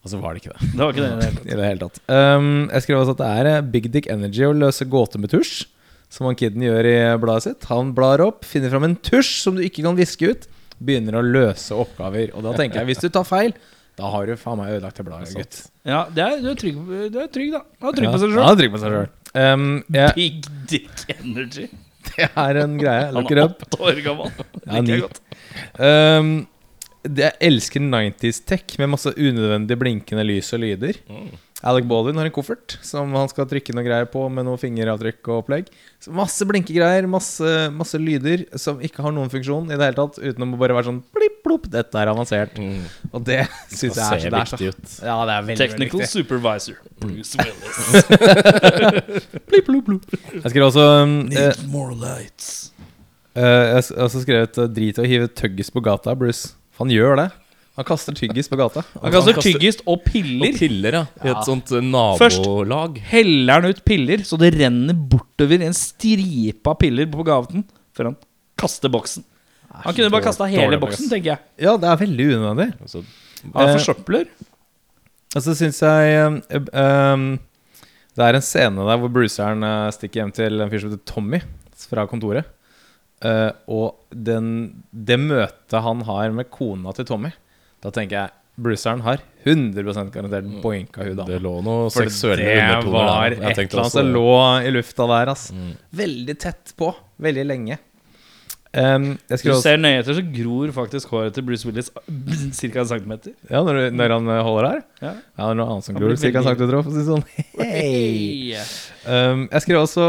[0.02, 0.72] Og så var det ikke det.
[0.74, 1.12] Det var ikke det.
[1.14, 1.48] i det hele tatt.
[1.48, 2.02] I det hele tatt.
[2.12, 5.32] Um, jeg skrev også at det er eh, Big Dick Energy å løse gåter med
[5.32, 5.62] tusj.
[6.12, 7.70] Som han kiden gjør i bladet sitt.
[7.72, 10.50] Han blar opp, finner fram en tusj som du ikke kan viske ut.
[10.82, 12.32] Begynner å løse oppgaver.
[12.34, 13.54] Og da tenker jeg, hvis du tar feil,
[14.00, 15.58] da har du faen meg ødelagt det bladet, gutt.
[15.86, 16.78] Ja, det er, du er trygg,
[17.14, 17.60] du er trygg da.
[17.82, 18.44] Du er trygg Ja, på seg ja, sjøl.
[18.48, 19.10] han er trygg på seg sjøl.
[19.32, 21.68] Um, jeg- Big Dick Energy.
[22.12, 23.06] det er en greie.
[23.12, 23.62] Han Look er up.
[23.68, 24.32] åtte år gammel.
[24.66, 24.92] Ja, Liker ni.
[24.96, 25.22] jeg godt.
[25.78, 26.32] Um,
[27.04, 30.98] det, jeg elsker 90s tech med masse unødvendig blinkende lys og lyder.
[31.62, 35.28] Alec Baldwin har en koffert som han skal trykke noe greier på med noe fingeravtrykk
[35.30, 35.68] og opplegg.
[36.02, 40.18] Så masse blinkegreier, masse, masse lyder som ikke har noen funksjon i det hele tatt,
[40.24, 42.58] utenom å bare være sånn blipp, plopp, dette er avansert.
[42.58, 42.88] Mm.
[43.12, 44.96] Og det syns jeg er så, det er så ut.
[45.06, 46.82] Ja, det er veldig, Technical veldig supervisor.
[47.02, 47.78] Bruce Willis.
[49.52, 50.18] Blipp, plopp, plopp.
[50.42, 52.50] Jeg skrev også um, eh, Need more lights.
[53.36, 56.56] eh, Jeg har også skrevet uh, drit i å hive tøggis på gata, Bruce.
[56.74, 57.30] For han gjør det.
[57.78, 58.82] Han kaster tyggis på gata.
[59.02, 60.50] Han kaster kaster- tyggis og piller.
[60.52, 61.02] Og piller, ja.
[61.24, 61.40] I Ja.
[61.40, 62.20] et sånt nabolag.
[62.20, 67.64] Først- Heller han ut piller, så det renner bortover en stripe av piller på gaten,
[67.96, 68.18] før han
[68.58, 69.24] kaster boksen.
[69.72, 71.40] Han kunne bare kasta hele boksen, tenker jeg.
[71.58, 72.74] Ja, det er veldig unødvendig.
[72.82, 73.04] Altså,
[73.56, 74.28] Han Eh, forsøpler.
[75.34, 77.40] Og så syns jeg eh, ehm,
[78.16, 81.06] Det er en scene der hvor Bruceren eh, stikker hjem til en fyr som heter
[81.06, 81.42] Tommy
[81.88, 82.44] fra kontoret.
[83.24, 87.32] Eh, og den, det møtet han har med kona til Tommy,
[87.82, 92.58] da tenker jeg Bruceren har 100 garantert boinka hun det lå noe For seksuelle det
[92.60, 93.32] undertoner var der.
[93.32, 94.26] et Jeg tenkte eller annet som lå
[94.68, 95.46] i lufta der, ass.
[95.56, 95.72] Mm.
[96.02, 96.92] Veldig tett på.
[97.26, 97.78] Veldig lenge.
[98.72, 101.90] Um, jeg du også, ser nøye etter, så gror faktisk håret til Bruce Willis
[102.60, 102.70] ca.
[102.80, 103.34] en centimeter.
[103.50, 104.84] ja, når, du- når han eh, holder her?
[105.02, 105.10] Ja.
[105.12, 106.14] Ja, det er noe annet som gror.
[106.14, 106.22] ca.
[106.22, 107.26] Cirka en centimeter òg, for å si det sånn.
[107.72, 108.56] Hey.
[109.08, 110.06] Um, jeg skrev også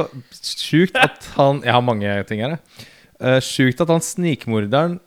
[0.63, 2.87] sjukt at han Jeg har mange ting her, jeg.
[3.23, 4.99] Uh, sjukt at han snikmorderen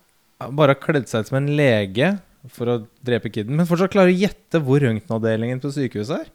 [0.56, 2.16] bare har kledd seg ut som en lege
[2.54, 6.34] for å drepe kiden, men fortsatt klarer å gjette hvor røntgenavdelingen på sykehuset er.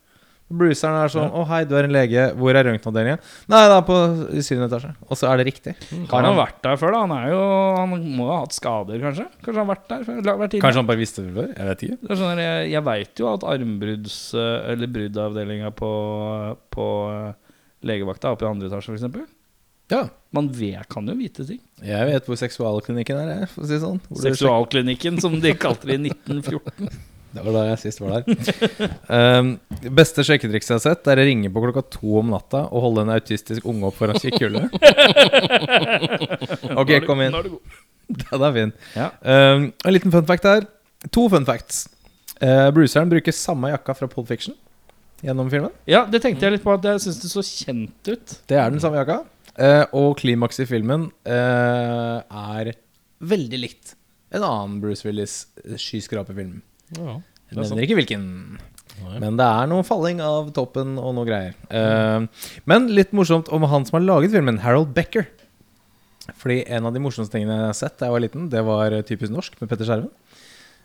[0.51, 2.23] Bruceren er sånn 'Å, hei, du er en lege.
[2.35, 3.99] Hvor er røntgenavdelingen?' 'Nei, det er på
[4.43, 5.75] syvende etasje.' Og så er det riktig.
[6.11, 7.03] Har han vært der før, da?
[7.07, 7.43] Han, er jo,
[7.79, 9.29] han må jo ha hatt skader, kanskje?
[9.45, 10.19] Kanskje han har vært der før?
[10.43, 10.57] Vært?
[10.65, 11.53] Kanskje han bare visste det før?
[11.55, 11.99] Jeg vet ikke.
[12.03, 14.17] Det er sånn jeg jeg vet jo at armbrudds...
[14.35, 15.93] Eller bruddavdelinga på,
[16.75, 17.55] på eh,
[17.87, 19.31] legevakta oppe i andre etasje, f.eks.
[19.91, 20.05] Ja.
[20.31, 21.59] Man vet, kan jo vite ting.
[21.83, 23.99] Jeg vet hvor seksualklinikken er, for å si sånn.
[24.07, 26.91] Hvor Seksualklinikken, som de kalte det i 1914.
[27.31, 28.89] Det var da jeg sist var der.
[29.39, 29.53] um,
[29.95, 33.05] beste sjekketriks jeg har sett, er å ringe på klokka to om natta og holde
[33.05, 34.67] en autistisk unge opp foran kikkhullet.
[36.81, 37.37] ok, kom inn.
[38.11, 38.73] Den er fin.
[38.99, 39.13] Ja.
[39.23, 40.67] Um, en liten fun fact her.
[41.15, 41.85] To fun facts.
[42.43, 44.59] Uh, Bruceren bruker samme jakka fra Pole Fiction
[45.23, 45.71] gjennom filmen.
[45.87, 48.37] ja, det tenkte jeg litt på, at jeg syns det så kjent ut.
[48.49, 49.21] Det er den samme jakka.
[49.61, 52.73] Uh, og klimaks i filmen uh, er
[53.21, 53.95] veldig likt
[54.31, 55.43] en annen Bruce Willis
[55.81, 56.61] skyskraperfilm.
[56.97, 57.19] Ja,
[57.51, 58.25] Jeg er nevner ikke hvilken.
[59.01, 61.55] Men det er noe falling av toppen og noe greier.
[61.73, 65.29] Eh, men litt morsomt om han som har laget filmen, Harold Becker.
[66.39, 68.95] Fordi en av de morsomste tingene jeg har sett da jeg var liten, det var
[68.95, 70.11] eh, typisk norsk med Petter Skjerven.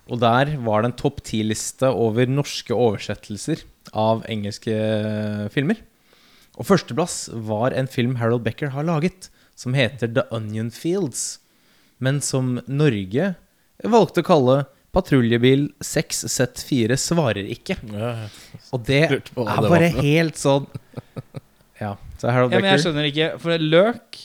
[0.05, 5.81] Og der var det en topp ti-liste over norske oversettelser av engelske eh, filmer.
[6.55, 11.39] Og førsteplass var en film Harold Becker har laget, som heter The Onion Fields.
[11.99, 13.33] Men som Norge
[13.83, 14.57] valgte å kalle
[14.95, 17.75] Patruljebil 6Z4 svarer ikke.
[18.71, 20.67] Og det er bare helt sånn
[21.81, 21.97] Ja.
[22.21, 23.29] Så Harold Ja, men jeg skjønner ikke.
[23.41, 24.19] For det er løk,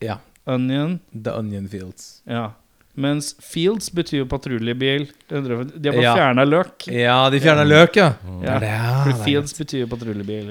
[0.00, 0.16] Ja.
[0.48, 2.22] onion The Onion Fields.
[2.26, 2.52] Ja.
[2.92, 5.06] Mens Fields betyr jo patruljebil.
[5.30, 6.12] De har bare Ja.
[6.12, 6.84] fjerna løk.
[6.92, 8.10] Ja, de fjerna løk, ja.
[8.44, 8.58] Ja.
[8.60, 8.98] Det er.
[9.06, 10.50] For Fields betyr jo patruljebil.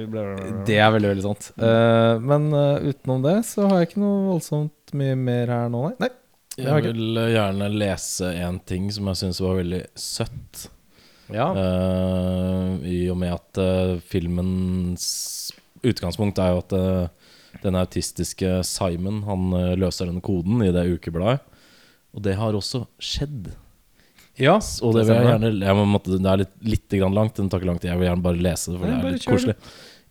[0.65, 1.51] Det er veldig, veldig sant.
[1.61, 5.83] Uh, men uh, utenom det så har jeg ikke noe voldsomt mye mer her nå,
[5.91, 6.07] nei.
[6.07, 6.09] nei.
[6.57, 10.65] Jeg jeg vil gjerne lese en ting som jeg syns var veldig søtt.
[11.31, 11.47] Ja.
[11.53, 15.53] Uh, I og med at filmens
[15.85, 21.45] utgangspunkt er jo at den autistiske Simon Han løser den koden i det ukebladet.
[22.15, 23.51] Og det har også skjedd.
[24.39, 24.57] ja.
[24.83, 27.49] Og det vil jeg gjerne jeg må, måtte, Det er litt, litt grann langt, den
[27.51, 27.91] tar ikke lang tid.
[27.93, 29.57] Jeg vil gjerne bare lese det, for det er litt koselig.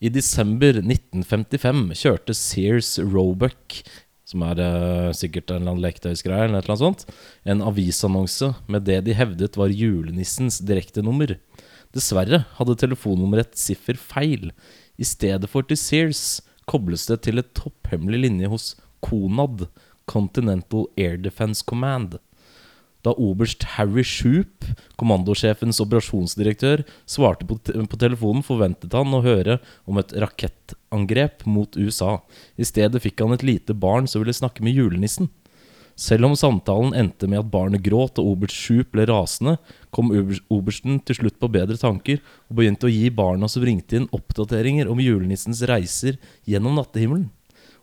[0.00, 3.82] I desember 1955 kjørte Sears Roebuck,
[4.30, 7.04] som er eh, sikkert en eller annen leketøysgreie, eller sånt,
[7.44, 11.34] en avisannonse med det de hevdet var julenissens direktenummer.
[11.92, 14.54] Dessverre hadde telefonnummeret et siffer feil.
[14.96, 18.72] I stedet for til Sears kobles det til et topphemmelig linje hos
[19.04, 19.66] CONAD,
[20.10, 22.18] Continental Air Defense Command.
[23.00, 24.66] Da oberst Harry Shoop,
[25.00, 29.56] kommandosjefens operasjonsdirektør, svarte på, te på telefonen, forventet han å høre
[29.88, 32.18] om et rakettangrep mot USA.
[32.60, 35.30] I stedet fikk han et lite barn som ville snakke med julenissen.
[36.00, 39.56] Selv om samtalen endte med at barnet gråt og oberst Shoop ble rasende,
[39.92, 44.08] kom obersten til slutt på bedre tanker og begynte å gi barna som ringte inn,
[44.16, 47.28] oppdateringer om julenissens reiser gjennom nattehimmelen.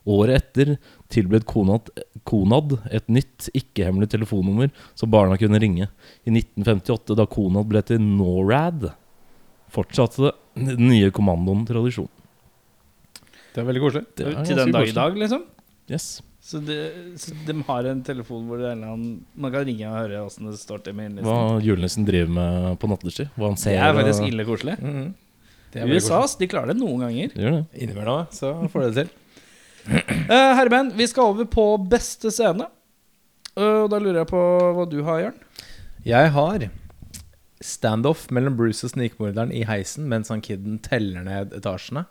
[0.08, 0.78] Året etter
[1.12, 1.90] tilbød Konad,
[2.28, 5.90] Konad et nytt, ikke-hemmelig telefonnummer så barna kunne ringe.
[6.24, 8.90] I 1958, da Konad ble til NORAD,
[9.74, 12.10] fortsatte den nye kommandoen tradisjon.
[13.54, 14.08] Det er veldig koselig.
[14.16, 15.46] Det er Til den dag i dag, liksom.
[15.92, 16.08] Yes.
[16.48, 16.78] Så, det,
[17.20, 20.22] så de har en telefon hvor det er en annen Man kan ringe og høre
[20.24, 22.06] åssen det står til med Hva julenissen.
[22.08, 23.34] driver med på nattestid.
[23.36, 23.76] Hva han ser.
[23.76, 24.76] Det er faktisk og- ille koselig.
[24.80, 25.10] Mm -hmm.
[25.76, 27.34] er USA de klarer det noen ganger.
[27.34, 27.66] Det gjør det.
[27.82, 29.10] Innimellom så får de det til.
[30.28, 32.66] Uh, Herremenn, vi skal over på beste scene.
[33.56, 34.42] Uh, da lurer jeg på
[34.76, 35.38] hva du har, Jørn.
[36.04, 36.66] Jeg har
[37.64, 42.06] standoff mellom Bruce og snikmorderen i heisen mens han kiden teller ned etasjene.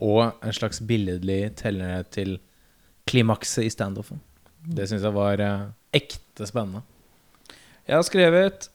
[0.00, 2.38] Og en slags billedlig teller ned til
[3.08, 4.20] klimakset i standoffen.
[4.62, 6.84] Det syns jeg var eh, ekte spennende.
[7.88, 8.68] Jeg har skrevet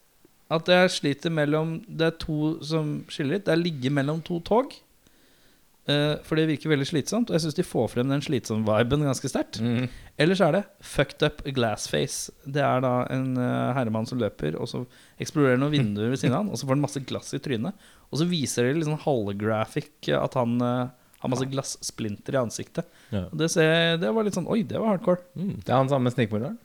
[0.54, 3.46] at jeg sliter mellom Det er to som skiller litt.
[3.48, 4.74] Det er ligge mellom to tog.
[5.92, 7.30] Eh, for det virker veldig slitsomt.
[7.30, 9.60] Og jeg syns de får frem den slitsomme viben ganske sterkt.
[9.64, 9.88] Mm.
[10.24, 12.34] Eller så er det fucked up glassface.
[12.46, 14.84] Det er da en eh, herremann som løper, og så
[15.24, 17.88] eksplorerer noen vinduer ved siden av han, og så får han masse glass i trynet.
[18.12, 20.92] Og så viser det litt sånn holographic at han eh,
[21.24, 22.90] har masse glassplinter i ansiktet.
[23.14, 23.26] Ja.
[23.32, 25.24] Det, ser, det var litt sånn Oi, det var hardcore.
[25.40, 25.56] Mm.
[25.64, 26.60] Det er han samme snikmorderen?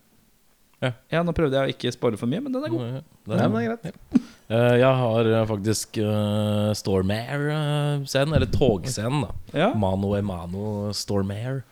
[0.81, 2.83] Ja, nå prøvde jeg å ikke spoile for mye, men den er god.
[2.87, 4.27] Ja, det Nei, er- men det er.
[4.49, 9.33] Eh, Jeg har eh, faktisk uh, Stormare-scenen, eller togscenen, da.
[9.59, 9.73] Ja.
[9.75, 11.63] Mano e mano Stormare.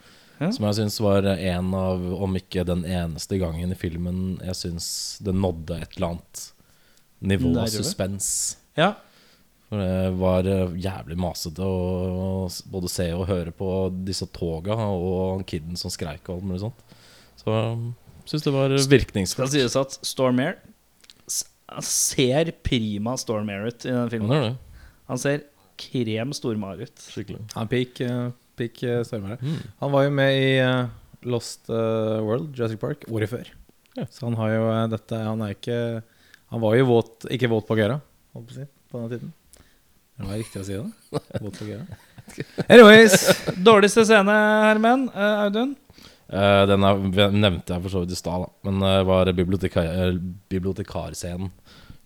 [0.41, 0.51] Ja.
[0.53, 4.89] Som jeg syns var en av, om ikke den eneste gangen i filmen jeg syns
[5.25, 6.43] det nådde et eller annet
[7.25, 8.57] nivå av suspens.
[8.77, 8.95] ja.
[9.67, 10.47] For det var
[10.79, 13.71] jævlig masete å både se og høre på
[14.07, 16.85] disse toga og kiden som skreik og alt mulig sånt.
[17.41, 17.81] Så jeg
[18.27, 19.55] syns det var Skal virkningsfullt.
[19.55, 20.59] sies at Stormare
[21.83, 24.31] ser prima Stormare ut i den filmen.
[24.31, 24.83] Han, det.
[25.11, 25.45] Han ser
[25.81, 27.07] krem Stormare ut.
[27.13, 27.41] Skikkelig.
[27.55, 29.03] Han peak, uh, peak uh.
[29.41, 29.59] Mm.
[29.83, 30.87] Han var jo med i eh,
[31.27, 33.51] Lost eh, World, Jurassic Park, året før.
[33.97, 34.07] Ja.
[34.11, 35.79] Så han har jo eh, dette Han er ikke
[36.53, 37.99] Han var jo våt, ikke våt på gøra,
[38.37, 39.33] holdt på å si, på den tiden.
[40.17, 41.23] Det var riktig å si det?
[41.43, 41.99] Våt på gøra.
[42.73, 43.27] Anyways.
[43.59, 45.09] Dårligste scene, Hermen.
[45.13, 45.75] Uh, Audun?
[46.29, 48.47] Eh, den er, nevnte jeg for så vidt i stad.
[48.67, 50.21] Men det var bibliotekar, eh,
[50.53, 51.51] bibliotekarscenen.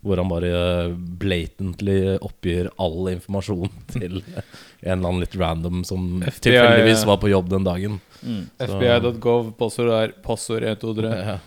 [0.01, 6.23] Hvor han bare eh, blatantly oppgir all informasjon til en eller annen litt random som
[6.25, 7.99] FBI, tilfeldigvis var på jobb den dagen.
[8.25, 8.43] Mm.
[8.65, 11.15] FBI.gov, passord er passord 123.
[11.31, 11.37] Ja.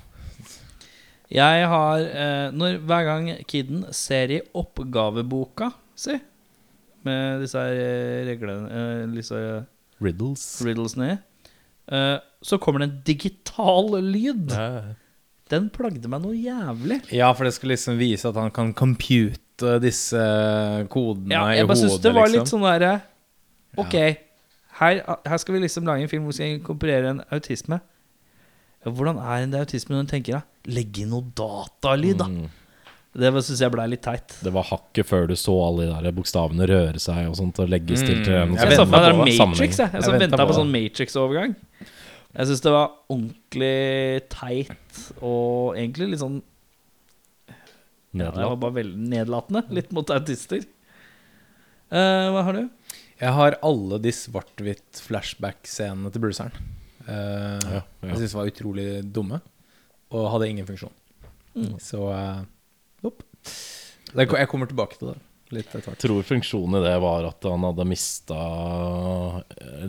[1.34, 6.18] Jeg har eh, når, Hver gang kiden ser i oppgaveboka si
[7.04, 9.38] med disse her reglene eh, Disse
[10.04, 10.44] Riddles.
[10.66, 11.16] riddlesene i,
[11.92, 14.52] eh, så kommer det en digital lyd.
[15.52, 17.00] Den plagde meg noe jævlig.
[17.12, 20.20] Ja, for det skal liksom vise at han kan compute disse
[20.90, 21.90] kodene Ja, i jeg bare hodet.
[21.92, 22.40] syns det var liksom.
[22.40, 22.94] litt sånn derre
[23.78, 23.94] Ok,
[24.80, 27.80] her, her skal vi liksom lage en film hvor vi skal inkorporere en autisme.
[28.84, 30.42] Hvordan er en autisme når du tenker da?
[30.70, 32.26] Legg inn noe datalyd, da.
[32.30, 32.48] Mm.
[33.14, 34.32] Det syns jeg blei litt teit.
[34.42, 37.68] Det var hakket før du så alle de der bokstavene røre seg og sånt og
[37.70, 38.56] legges til til en Mm.
[38.58, 39.38] Jeg ventet på sammenheng.
[39.38, 39.78] Matrix.
[39.78, 41.54] Jeg, jeg, Jeg venta på på sånn Matrix-overgang.
[42.34, 46.40] Jeg syns det var ordentlig teit og egentlig litt sånn
[48.14, 49.62] ja, Det var bare veldig nedlatende.
[49.74, 50.62] Litt mot autister.
[51.90, 52.64] Uh, hva har du?
[53.20, 56.54] Jeg har alle de svart-hvitt flashback-scenene til Bruceren.
[57.06, 57.82] Uh, Ja, ja.
[58.10, 59.40] Jeg syns de var utrolig dumme,
[60.14, 60.94] og hadde ingen funksjon.
[61.54, 61.74] Mm.
[61.82, 62.42] Så uh,
[64.14, 65.20] Jeg kommer tilbake til det
[65.54, 66.00] litt etter hvert.
[66.02, 68.38] Tror funksjonen i det var at han hadde mista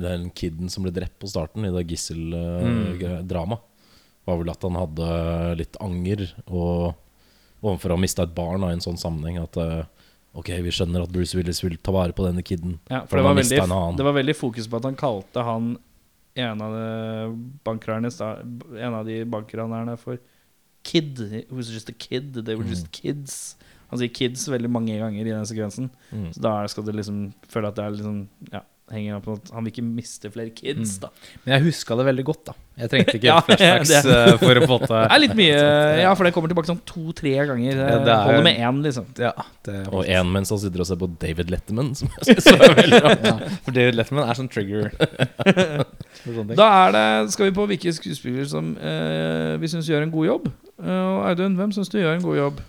[0.01, 1.85] den kiden som ble drept på starten i det
[2.65, 3.57] Mm.
[4.25, 5.09] Var vel at han hadde
[5.61, 6.95] litt anger og
[7.65, 9.37] overfor å ha mista et barn da, i en sånn sammenheng.
[9.43, 9.85] At eh,
[10.37, 12.79] ok, vi skjønner at Bruce Willis vil ta vare på denne kiden.
[12.89, 13.99] Ja, For for det var, veldig, annen.
[13.99, 15.75] det var veldig fokus på at han kalte han
[16.35, 16.59] En
[18.97, 20.19] av de bankranerne for
[20.85, 21.19] kid.
[21.41, 22.31] It was just a kid.
[22.45, 22.69] They were Mm.
[22.75, 23.55] just kids.
[23.91, 25.89] Han sier kids veldig mange ganger i den sekvensen.
[26.13, 26.29] Mm.
[26.33, 29.63] Så da skal du liksom føle at det er liksom Ja, henger på at han
[29.65, 31.01] vil ikke miste flere kids, Mm.
[31.01, 31.09] da.
[31.45, 32.53] Men jeg huska det veldig godt, da.
[32.77, 35.55] Jeg trengte ikke Ja, flashbacks det- eh, for å få Det er litt mye
[36.05, 37.71] Ja, for det kommer tilbake sånn to-tre ganger.
[37.73, 39.05] Ja, det Det er- holder med én, liksom.
[39.17, 39.31] Ja,
[39.65, 42.75] det Og en mens han sitter og ser på David Letterman, som jeg syns er
[42.81, 43.23] veldig rart.
[43.25, 44.91] ja, For David Letterman er sånn trigger.
[46.55, 50.25] Da er det, skal vi på hvilke skuespillere som eh, vi syns gjør en god
[50.29, 50.51] jobb.
[50.81, 52.63] Eh, og Audun, hvem syns du gjør en god jobb?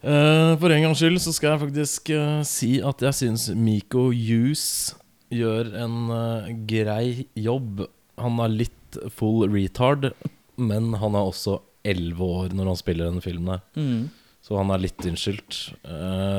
[0.00, 4.06] Uh, for en gangs skyld så skal jeg faktisk uh, si at jeg syns Miko
[4.08, 4.94] Hughes
[5.28, 7.84] gjør en uh, grei jobb.
[8.20, 10.10] Han er litt full retard,
[10.56, 13.60] men han er også elleve år når han spiller denne filmen.
[13.76, 14.08] her
[14.44, 15.60] Så han er litt unnskyldt.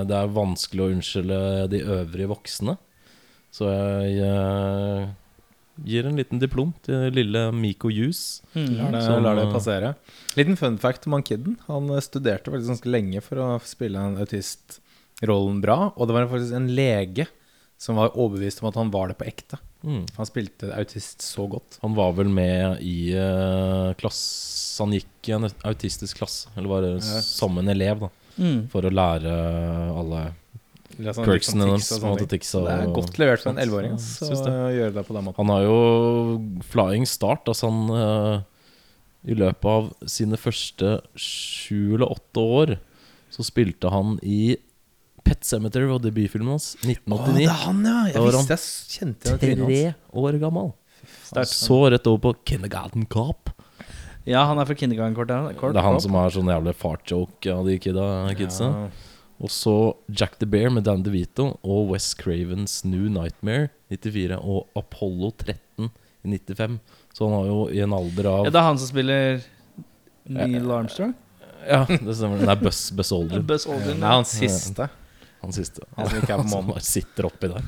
[0.09, 1.39] Det er vanskelig å unnskylde
[1.71, 2.75] de øvrige voksne.
[3.55, 5.07] Så jeg
[5.85, 8.41] gir en liten diplom til lille Miko Hughes.
[8.55, 9.95] Lar det, Så- lar det passere.
[10.37, 11.57] Liten fun fact om han kiden.
[11.67, 15.93] Han eh, studerte faktisk ganske lenge for å spille en autistrollen bra.
[15.95, 17.27] Og det var faktisk en lege
[17.81, 19.57] som var overbevist om at han var det på ekte.
[19.83, 20.03] Mm.
[20.17, 21.79] Han spilte autist så godt.
[21.81, 26.81] Han var vel med i uh, klasse Han gikk i en autistisk klasse, eller var
[26.85, 27.21] det Ja.
[27.21, 28.09] som en elev, da.
[28.37, 28.69] Mm.
[28.69, 29.33] For å lære
[29.97, 30.21] alle
[31.09, 32.53] sånn- Kirksen Quirksene sånn deres.
[32.55, 33.63] og det er godt levert for en sånt.
[33.65, 33.91] elleveåring.
[33.91, 34.51] Ja, Så syns det.
[34.53, 35.37] å gjøre det på den måten.
[35.37, 37.45] Han har jo flying start.
[37.45, 38.43] Altså han uh,
[39.25, 42.79] I løpet av sine første sju eller åtte år
[43.29, 44.57] så spilte han i
[45.23, 47.43] Pet Cemetery og debutfilmen hans Å, det 1989.
[47.45, 48.05] er han, ja!
[48.09, 48.63] Jeg Da visste jeg
[48.97, 49.65] kjente igjen.
[49.67, 50.73] Tre år gammel.
[51.23, 51.47] Start.
[51.47, 53.49] Så rett over på Kindergarten Cop.
[54.25, 55.73] Ja, han er fra Kindergarten-kortet.
[55.73, 58.67] Det er han som har sånn jævlig fartjoke av de kidda, kidsa.
[58.69, 58.89] Ja.
[59.41, 59.73] Og så
[60.13, 65.89] Jack the Bear med Dan DeVito og Wes Cravens New Nightmare 94 og Apollo 13
[66.21, 66.77] i 95.
[67.13, 69.41] Så han har jo i en alder av Ja, det er han som spiller
[70.29, 71.15] Neil Armstrong?
[71.65, 72.41] Ja, det stemmer.
[72.41, 73.45] Det er Buzz, Buzz Aldrin.
[73.49, 74.87] Buzz Det er han siste.
[75.41, 75.81] Han siste.
[75.97, 76.71] Han som ikke er på som månen.
[76.75, 77.65] bare sitter oppi der.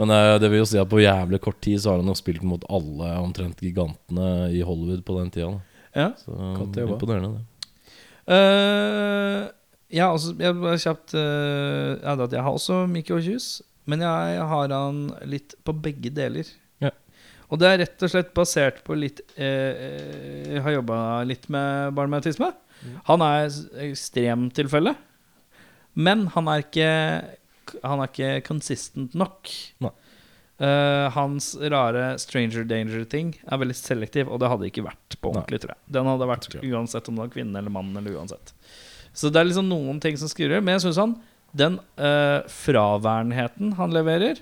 [0.00, 2.16] Men eh, det vil jo si at på jævlig kort tid så har han jo
[2.16, 5.52] spilt mot alle omtrent gigantene i Hollywood på den tida.
[5.52, 5.60] da.
[6.00, 6.10] Ja.
[6.16, 6.32] Så
[6.80, 7.46] imponerende, det.
[8.30, 9.48] Eh,
[9.90, 14.74] ja, altså, jeg kjapt uh, ja, da, Jeg har også Mickey O'Hughes, men jeg har
[14.74, 16.46] han litt på begge deler.
[16.82, 16.92] Ja.
[17.50, 21.48] Og det er rett og slett basert på litt eh, eh, Jeg har jobba litt
[21.50, 22.52] med barn med autisme.
[23.08, 23.50] Han er
[23.88, 24.94] ekstremtilfelle,
[25.98, 26.92] men han er ikke
[27.82, 29.50] Han er ikke consistent nok.
[29.82, 29.92] Nei.
[30.60, 35.62] Uh, hans rare stranger danger-ting er veldig selektiv, og det hadde ikke vært på ordentlig,
[35.62, 35.80] tror jeg.
[35.96, 38.52] Den hadde vært uansett om det var kvinne eller mann, eller uansett.
[39.16, 40.62] Så det er liksom noen ting som skurrer.
[40.62, 41.16] Men jeg syns han
[41.56, 44.38] den uh, fraværenheten han leverer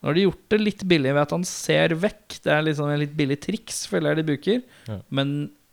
[0.00, 2.36] Nå har de gjort det litt billig ved at han ser vekk.
[2.44, 4.58] Det er liksom en litt billig triks, føler jeg de bruker.
[4.86, 4.98] Ja.
[5.08, 5.30] Men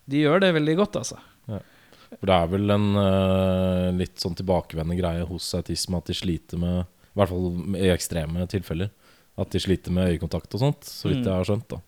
[0.10, 1.20] de gjør det veldig godt, altså.
[2.14, 6.62] For det er vel en uh, litt sånn tilbakevendende greie hos autisme at de sliter
[6.62, 8.92] med I hvert fall i ekstreme tilfeller.
[9.38, 11.28] At de sliter med øyekontakt og sånt, så vidt Mm.
[11.28, 11.68] jeg har skjønt.
[11.76, 11.82] da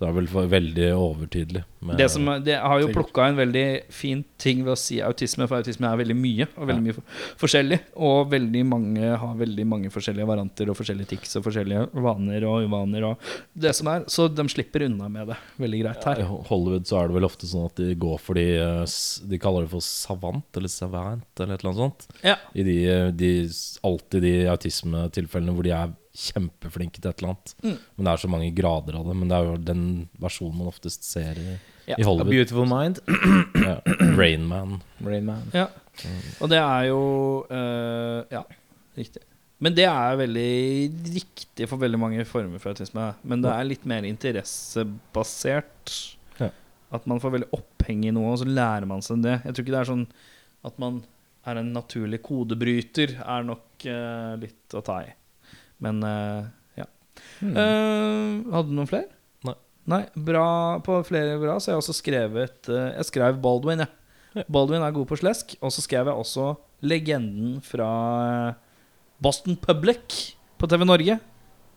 [0.00, 1.60] Så det er vel veldig overtydelig.
[1.98, 5.60] Det, som, det har jo plukka en veldig fin ting ved å si autisme, for
[5.60, 7.78] autisme er veldig mye, og veldig mye for- forskjellig.
[8.00, 12.64] Og veldig mange har veldig mange forskjellige varianter og forskjellige tics og forskjellige vaner og
[12.64, 14.06] uvaner og det som er.
[14.08, 16.24] Så de slipper unna med det veldig greit her.
[16.24, 16.28] I.
[16.48, 18.96] Hollywood så er det vel ofte sånn at de går for de eh,
[19.28, 22.08] De kaller det for savant eller savant eller et eller annet sånt.
[22.24, 22.38] Ja.
[22.56, 23.32] I de, eh, de
[23.84, 27.52] alltid de autismetilfellene hvor de er kjempeflinke til et eller annet.
[27.62, 27.76] Mm.
[27.96, 29.14] Men det er så mange grader av det.
[29.20, 29.84] Men det er jo den
[30.20, 31.56] versjonen man oftest ser i,
[31.90, 31.96] Ja.
[31.98, 32.98] i A Beautiful Mind.
[33.60, 33.76] Ja.
[34.16, 34.80] Rain Man.
[35.04, 35.50] Rain Man.
[35.54, 35.68] Ja.
[36.40, 37.00] Og det er jo
[37.50, 38.42] uh, Ja,
[38.96, 39.22] riktig.
[39.60, 43.10] Men det er veldig riktig for veldig mange former for autisme.
[43.22, 45.92] Men det er litt mer interessebasert.
[46.40, 46.48] Ja.
[46.96, 49.36] At man får veldig oppheng i noe, og så lærer man seg det.
[49.44, 50.06] Jeg tror ikke det er sånn
[50.64, 51.02] at man
[51.48, 55.12] er en naturlig kodebryter, er nok uh, litt å ta i.
[55.80, 56.44] Men eh,
[56.82, 56.86] ja.
[57.40, 57.54] Mm.
[58.52, 59.08] Hadde du noen flere?
[59.48, 59.54] Nei.
[59.90, 60.44] Nei, bra
[60.84, 63.92] På flere bra så har jeg også skrevet eh, Jeg skrev Baldwin, jeg.
[64.36, 64.44] Ja.
[64.52, 65.56] Baldwin er god på slesk.
[65.64, 66.52] Og så skrev jeg også
[66.86, 67.90] legenden fra
[69.20, 71.18] Boston Public på TV Norge.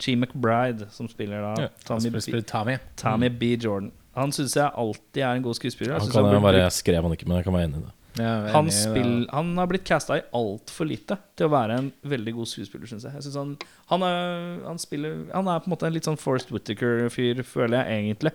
[0.04, 2.78] Chee McBride, som spiller da Ja, Tommy, Spiller- Tommy.
[3.00, 3.56] Tommy B.
[3.56, 3.92] Jordan.
[4.18, 5.96] Han syns jeg alltid er en god skuespiller.
[5.98, 7.86] Han kan han, jeg burde bare, skrev han ikke, men jeg kan være enig i
[7.88, 7.94] det.
[8.22, 12.50] Han, spill, han har blitt casta i altfor lite til å være en veldig god
[12.52, 13.16] skuespiller, syns jeg.
[13.18, 13.54] jeg synes han,
[13.90, 17.80] han, er, han, spiller, han er på en måte en litt sånn Forest Whittaker-fyr, føler
[17.80, 18.34] jeg egentlig.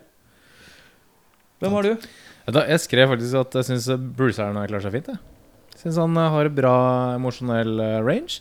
[1.63, 2.09] Hvem har du?
[2.49, 3.89] Da, Jeg skrev faktisk at jeg syns
[4.19, 5.13] Bruce Aaron har klart seg fint.
[5.15, 6.77] Jeg Syns han eh, har bra
[7.15, 8.41] emosjonell eh, range.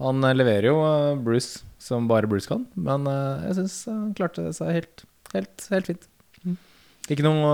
[0.00, 0.78] Han eh, leverer jo
[1.20, 6.08] Bruce som bare Bruce kan, men jeg syns han klarte seg helt, helt, helt fint.
[7.10, 7.52] Ikke noe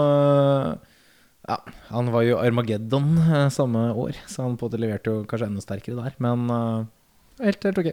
[1.46, 1.60] Ja,
[1.92, 5.46] han var jo Armageddon eh, samme år, så han på en måte leverte jo kanskje
[5.52, 6.86] enda sterkere der, men uh,
[7.44, 7.92] helt, helt ok.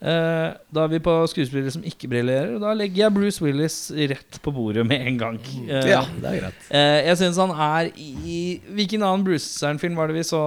[0.00, 2.54] Eh, da er vi på skuespillere som ikke briljerer.
[2.56, 5.36] og Da legger jeg Bruce Willis rett på bordet med en gang.
[5.68, 6.62] Uh, Ja, det er greit.
[6.70, 8.38] eh, jeg syns han er i
[8.72, 10.42] Hvilken annen Bruce-film var det vi så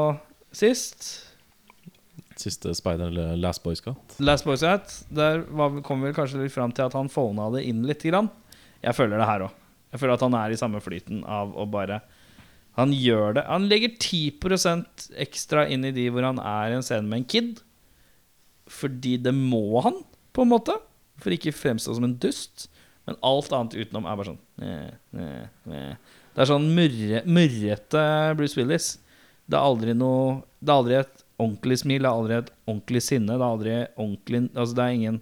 [0.52, 1.12] sist?
[2.36, 4.17] Siste Spider eller Last Boy Scout.
[4.19, 4.89] Last Boy Scout.
[5.13, 8.02] Der var, kom vi kanskje litt fram til at han fona det inn litt.
[8.02, 8.32] Grann.
[8.82, 9.60] Jeg føler det her òg.
[9.93, 12.01] Jeg føler at han er i samme flyten av å bare
[12.79, 13.43] Han gjør det.
[13.45, 17.27] Han legger 10% ekstra inn i de hvor han er i en scene med en
[17.29, 17.60] kid.
[18.65, 19.99] Fordi det må han,
[20.34, 20.79] på en måte.
[21.21, 22.65] For ikke fremstå som en dust.
[23.06, 26.19] Men alt annet utenom er bare sånn eh, eh, eh.
[26.34, 28.03] Det er sånn murre, murrete
[28.39, 28.95] Bruce Willis.
[29.45, 33.03] Det er aldri noe Det er aldri et ordentlig smil, det er aldri et ordentlig
[33.06, 33.36] sinne.
[33.36, 35.21] Det er aldri ordentlig Altså, det er ingen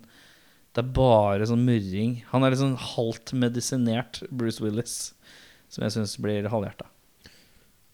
[0.72, 2.22] Det er bare sånn murring.
[2.32, 5.14] Han er litt sånn halvt medisinert Bruce Willis,
[5.72, 6.88] som jeg syns blir halvhjerta.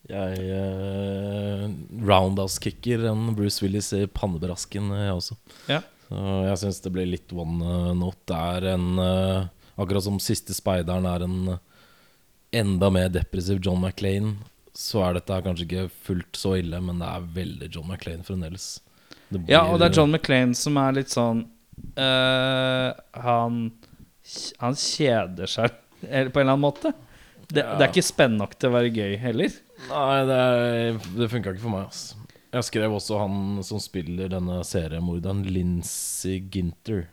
[0.08, 1.64] Jeg eh,
[2.08, 5.40] roundhouse-kicker en Bruce Willis i pannebrasken, jeg også.
[5.68, 5.82] Ja.
[6.08, 8.22] Så jeg syns det blir litt one eh, note.
[8.30, 11.60] Det er en eh, Akkurat som Siste speideren er en eh,
[12.62, 14.38] enda mer depressiv John McClain,
[14.78, 18.78] så er dette kanskje ikke fullt så ille, men det er veldig John McClain fremdeles.
[19.28, 21.44] Det Ja, og det er John McClain som er litt sånn
[21.98, 22.92] eh,
[23.24, 23.60] Han
[24.60, 25.72] Han kjeder seg
[26.08, 26.92] eller på en eller annen måte.
[27.48, 27.78] Det, Ja.
[27.80, 29.54] det er ikke spennende nok til å være gøy heller.
[29.90, 31.88] Nei, det, er- det funka ikke for meg.
[31.88, 32.16] ass
[32.54, 37.08] Jeg skrev også han som spiller denne seriemorderen, Lincy Ginter.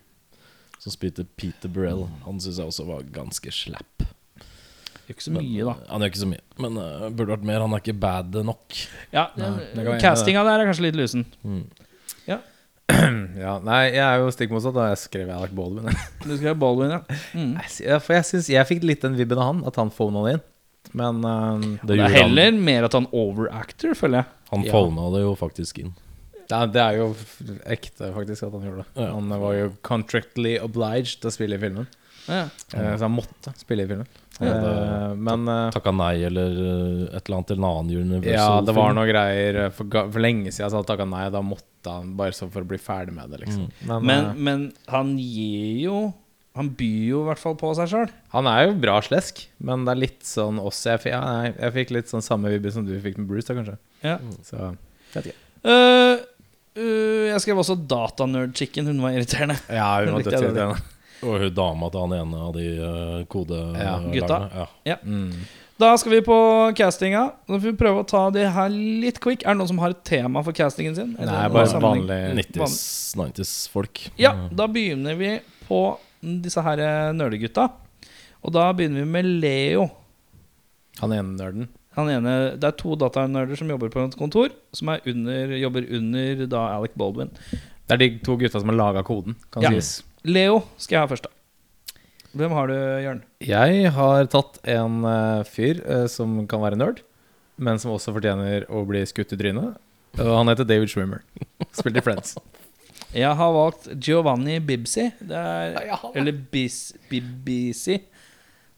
[0.79, 2.05] Som spilte Peter Burrell.
[2.27, 4.05] Han syns jeg også var ganske slapp.
[5.07, 5.75] Gjør ikke så mye, da.
[5.89, 7.61] Han gjør ikke så mye, men uh, burde vært mer.
[7.65, 8.77] Han er ikke bad nok.
[9.13, 9.27] Ja,
[10.01, 11.25] Castinga der er kanskje litt lusen.
[13.45, 14.75] Ja, nei, jeg er jo stikk motsatt.
[14.77, 15.89] Da jeg skrev Alec Baldwin.
[16.25, 17.01] Du skrev Baldwin, ja.
[17.39, 17.55] Mm.
[17.81, 20.37] Jeg For jeg synes Jeg fikk litt den vibben av han, at han fona det
[20.37, 20.43] inn.
[21.01, 22.61] Men uh, Det Det er heller han.
[22.67, 24.29] mer at han overactor, føler jeg.
[24.53, 24.73] Han Ja.
[24.77, 25.95] fona det jo faktisk inn.
[26.45, 27.07] det, er, det er jo
[27.73, 28.89] ekte, faktisk, at han gjorde det.
[29.01, 29.09] Ja.
[29.17, 31.89] Han var jo contractly obliged til å spille i filmen.
[32.29, 32.45] Ja.
[32.77, 34.07] Uh, Så han måtte spille i filmen.
[34.41, 37.91] Ja, det- Eh, men eh, Takka nei eller uh, et eller annet til en annen
[38.09, 41.07] Universal Ja, det var noen noe greier eh, for, for lenge siden så sa takka
[41.07, 41.29] nei.
[41.31, 43.69] Da måtte han bare så for å bli ferdig med det, liksom.
[43.87, 45.99] Men, Men, uh, men han gir jo
[46.57, 48.11] Han byr jo i hvert fall på seg sjøl.
[48.35, 51.73] han er jo bra slesk, men det er litt sånn også Jeg, ja, jeg, jeg
[51.79, 53.77] fikk litt sånn samme vibbe som du fikk med Bruce, da, kanskje.
[54.07, 54.19] Ja.
[54.47, 54.73] Så
[55.15, 55.39] vet ikke.
[55.67, 56.17] Uh,
[56.79, 58.87] uh, jeg skrev også datanerd-chicken.
[58.91, 59.57] Hun var irriterende.
[59.69, 60.83] Ja, hun var jeg dødsirriterende.
[61.25, 63.61] Og hun dama til han ene av de uh, kode...
[63.81, 64.67] Ja, gutta.
[64.87, 64.99] Ja.
[65.03, 65.33] Mm.
[65.81, 66.37] Da skal vi på
[66.79, 67.25] castinga.
[67.47, 69.43] Så får vi prøve å ta det her litt quick.
[69.43, 71.17] Er det noen som har et tema for castingen sin?
[71.19, 72.77] Eller Nei, bare vanlige vanlig 90s,
[73.19, 74.05] 90s-folk.
[74.21, 75.33] Ja, da begynner vi
[75.67, 75.81] på
[76.45, 77.67] disse her eh, nerdegutta.
[78.45, 79.89] Og da begynner vi med Leo.
[81.01, 81.69] Han ene nerden.
[81.99, 85.87] Han ene, det er to datanerder som jobber på et kontor, som er under, jobber
[85.95, 87.31] under da Alec Baldwin.
[87.51, 89.71] Det er de to gutta som har laga koden, kan Ja.
[89.75, 90.03] sies.
[90.25, 92.01] Leo skal jeg ha først, da.
[92.35, 93.21] Hvem har du, Jørn?
[93.45, 97.03] Jeg har tatt en uh, fyr uh, som kan være nerd,
[97.61, 99.77] men som også fortjener å bli skutt i trynet.
[100.17, 101.23] Og han heter David Schwimmer.
[101.77, 102.35] Spilte i Friends.
[103.15, 105.11] Jeg har valgt Giovanni Bibsi.
[105.21, 108.01] Det er, eller Bis, Bibisi.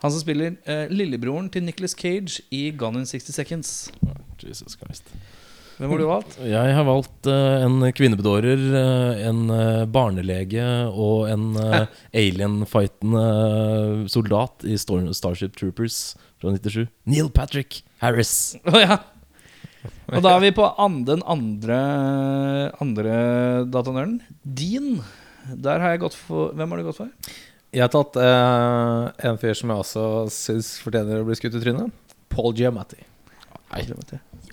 [0.05, 3.71] Han som spiller eh, lillebroren til Nicholas Cage i Gone in 60 Seconds.
[4.43, 5.09] Jesus Christ.
[5.77, 6.37] Hvem har du valgt?
[6.41, 11.83] Jeg har valgt uh, en kvinnebedårer, eh, en eh, barnelege og en uh,
[12.23, 13.25] alien-fightende
[14.09, 16.87] soldat i Stor Starship Troopers fra 97.
[17.05, 18.57] Neil Patrick Harris.
[18.65, 18.97] Oh, ja.
[20.17, 21.77] Og da er vi på an, den andre,
[22.81, 23.19] andre
[23.69, 24.23] datanerden.
[24.43, 25.03] Din.
[25.53, 27.35] Der har jeg gått for Hvem har du gått for?
[27.77, 31.63] Jeg har tatt uh, en fyr som jeg også syns fortjener å bli skutt i
[31.67, 31.93] trynet.
[32.33, 33.05] Paul Giamatti.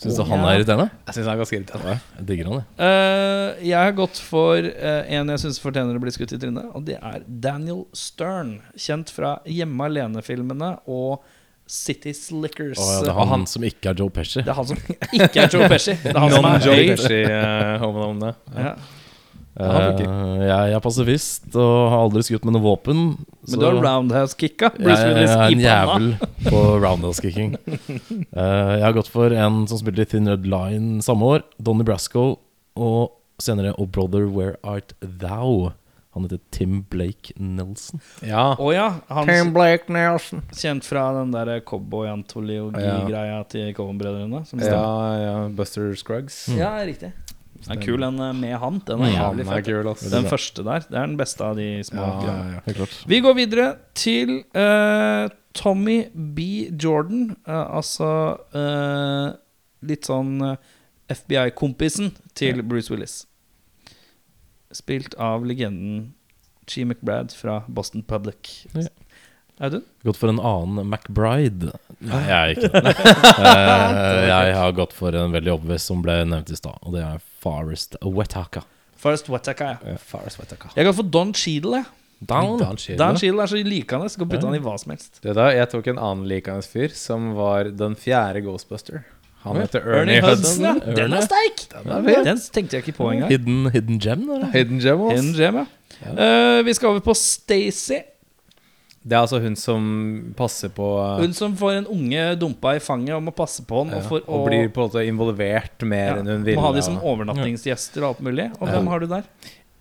[0.02, 0.90] Syns du han er irriterende?
[1.06, 1.94] Jeg syns han er ganske irriterende.
[2.18, 2.66] Jeg digger han, jeg.
[2.82, 6.72] Uh, jeg har gått for uh, en jeg syns fortjener å bli skutt i trynet,
[6.74, 8.58] og det er Daniel Stern.
[8.74, 11.24] Kjent fra Hjemme alene-filmene og
[11.70, 12.82] City Slickers.
[12.82, 14.42] Oh, ja, det er han som ikke er Joe Pesci.
[14.44, 14.82] det er han som
[15.14, 15.96] ikke er Joe Pesci.
[16.02, 16.84] Det er han som er Non-Joe.
[16.92, 18.60] Pesci uh.
[18.60, 18.76] Ja.
[19.54, 20.00] Eh,
[20.48, 23.04] jeg er pasifist og har aldri skutt med noe våpen.
[23.46, 24.72] Men du har roundhouse-kicka.
[24.80, 26.08] jeg, jeg er en jævel
[26.50, 27.54] på roundhouse-kicking.
[28.34, 31.46] Uh, jeg har gått for en som spilte i Thin Red Line samme år.
[31.62, 32.40] Donnie Brasco.
[32.74, 35.74] Og senere Oh Brother, Where Art Thou?
[36.14, 38.00] Han heter Tim Blake Nelson.
[38.22, 38.56] Ja.
[38.62, 38.92] Oh, ja.
[39.10, 40.44] Han Tim Blake Nelson.
[40.54, 44.44] kjent fra den der cowboy-antologi-greia til Cohen-brødrene.
[44.46, 44.84] som Ja,
[45.18, 45.48] ja.
[45.50, 46.48] Buster Scruggs.
[46.54, 47.14] ja, riktig.
[47.64, 48.80] Den er kul, den eh, med han.
[48.88, 50.04] Den er jævlig fett.
[50.12, 50.86] Den første der.
[50.88, 52.04] Det er den beste av de små.
[52.04, 52.76] Ja, ja, ja.
[52.80, 52.98] Klart.
[53.08, 56.70] Vi går videre til uh, Tommy B.
[56.72, 57.36] Jordan.
[57.48, 58.10] Uh, altså
[58.56, 59.36] uh,
[59.84, 60.42] litt sånn
[61.12, 63.24] FBI-kompisen til Bruce Willis.
[64.74, 66.14] Spilt av legenden
[66.68, 66.84] G.
[66.88, 68.66] McBride fra Boston Public.
[68.74, 68.90] Ja.
[69.62, 69.84] Audun?
[70.04, 71.74] Gått for en annen McBride.
[72.04, 72.94] Nei, jeg er ikke det.
[73.04, 77.04] Eh, jeg har gått for en veldig obvious som ble nevnt i stad, og det
[77.06, 78.64] er Forest Wetaka.
[79.04, 79.98] Forrest Wetaka, ja.
[80.00, 80.72] Forrest Wetaka.
[80.78, 81.82] Jeg kan få Don Cheadle.
[81.84, 81.86] jeg.
[82.30, 82.60] Down.
[82.60, 82.78] Dan
[83.20, 83.42] Cheadle.
[83.44, 84.08] Er så likende.
[84.12, 85.20] Skal putte han i hva som helst.
[85.24, 89.04] Det da, jeg tok en annen likende fyr, som var den fjerde Ghostbuster.
[89.44, 90.64] Han heter Ernie Ernie Hudson.
[90.64, 90.88] Hudson.
[90.88, 90.96] ja.
[91.02, 91.66] Den er sterk!
[91.74, 92.24] Den er.
[92.24, 93.32] Den tenkte jeg ikke på engang.
[93.34, 94.54] Hidden, hidden gem, eller?
[94.54, 95.18] Hidden Gem, også.
[95.20, 96.56] Hidden Gem, ja.
[96.58, 98.00] Eh, vi skal over på Stacy.
[99.04, 99.88] Det er altså hun som
[100.40, 103.82] passer på uh, Hun som får en unge dumpa i fanget og må passe på
[103.84, 103.92] han.
[103.92, 106.56] ja, Og, for og, og blir på en måte involvert mer ja, enn hun vil.
[106.56, 108.46] må ha de som overnattingsgjester og alt mulig.
[108.62, 108.78] Og Ja.
[108.78, 109.28] hvem har du der?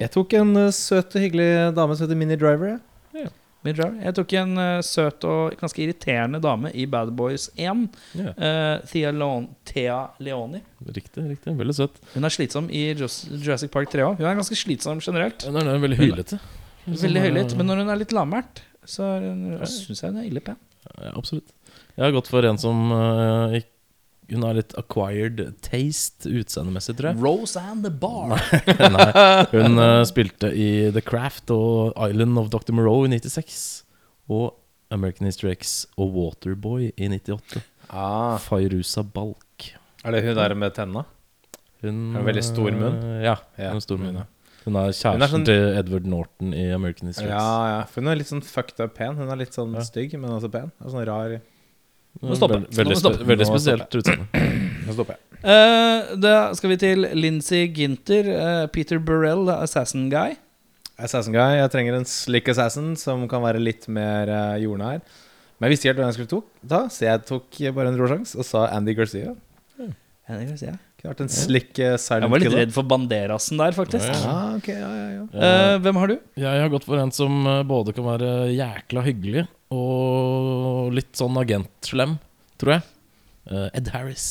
[0.03, 2.81] Jeg tok en uh, søt og hyggelig dame som heter Mini Driver.
[3.15, 3.31] jeg.
[3.63, 3.93] Midrow.
[4.03, 7.85] Jeg tok en uh, søt og ganske irriterende dame i Bad Boys 1.
[8.19, 10.59] Ja, eh, Thea, Leon Thea Leoni.
[10.83, 11.55] riktig, riktig.
[11.61, 12.01] Veldig søt.
[12.17, 14.19] Hun er slitsom i Jurassic Park 3 òg.
[14.19, 15.47] Hun er ganske slitsom generelt.
[15.47, 16.35] Hun er, hun er veldig høylytt.
[16.91, 17.55] Veldig høylytt.
[17.61, 19.07] Men når hun er litt lavmælt, så
[19.69, 20.57] syns jeg hun er ille pen.
[20.99, 21.53] Ja, absolutt.
[21.97, 23.69] Jeg har gått for en som uh, ikke
[24.33, 27.21] Hun har litt acquired taste utseendemessig, tror jeg.
[27.21, 28.33] Roseanne the Bar.
[28.33, 29.07] Nei,
[29.53, 32.73] hun uh, spilte i The Craft og Island of Dr.
[32.73, 33.85] Moreau i 96.
[34.33, 34.55] Og
[34.95, 37.61] American History X og Waterboy i 98.
[37.93, 39.75] Ah, Fairuza Balk.
[40.05, 41.05] er det hun der med tenna?
[41.83, 42.99] Hun Har en veldig stor munn.
[43.05, 44.17] eh, Ja, Ja, hun har stor munn.
[44.23, 44.25] ja.
[44.65, 47.39] Hun er Hun kjæresten er sånn- til Edward Norton i American History Ja,
[47.73, 47.85] ja.
[47.91, 49.17] For hun er litt sånn fucked up pen.
[49.17, 49.81] Hun er litt sånn Ja.
[49.81, 50.71] stygg, men også pen.
[50.85, 51.41] Og sånn rar
[52.23, 52.61] Må stoppe.
[52.69, 54.27] Veldig, veldig, Nå veldig Nå spesielt utseende.
[54.87, 55.21] Nå stopper jeg.
[55.43, 60.37] Uh, da skal vi til Lindsay Ginter, Uh, Peter Burrell, Assassin Guy.
[60.99, 61.57] Assassin Guy.
[61.57, 65.01] Jeg trenger en slick assassin som kan være litt mer uh, jordnær.
[65.59, 68.37] Men jeg visste ikke helt hvem jeg skulle ta, så jeg tok bare en råsjans
[68.37, 69.35] og sa Andy Garcia.
[70.29, 72.61] Jeg Kunne vært en slick uh, silent var litt killer.
[72.63, 74.07] redd for Banderasen der, faktisk.
[74.07, 75.25] Ja, Ja, ok, ja, ja, ja.
[75.35, 76.17] Eh, hvem har du?
[76.39, 79.43] Jeg har gått for en som eh, både kan være jækla hyggelig
[79.75, 82.15] og litt sånn agentslem,
[82.63, 82.85] tror jeg.
[83.51, 84.27] Uh, Ed Harris.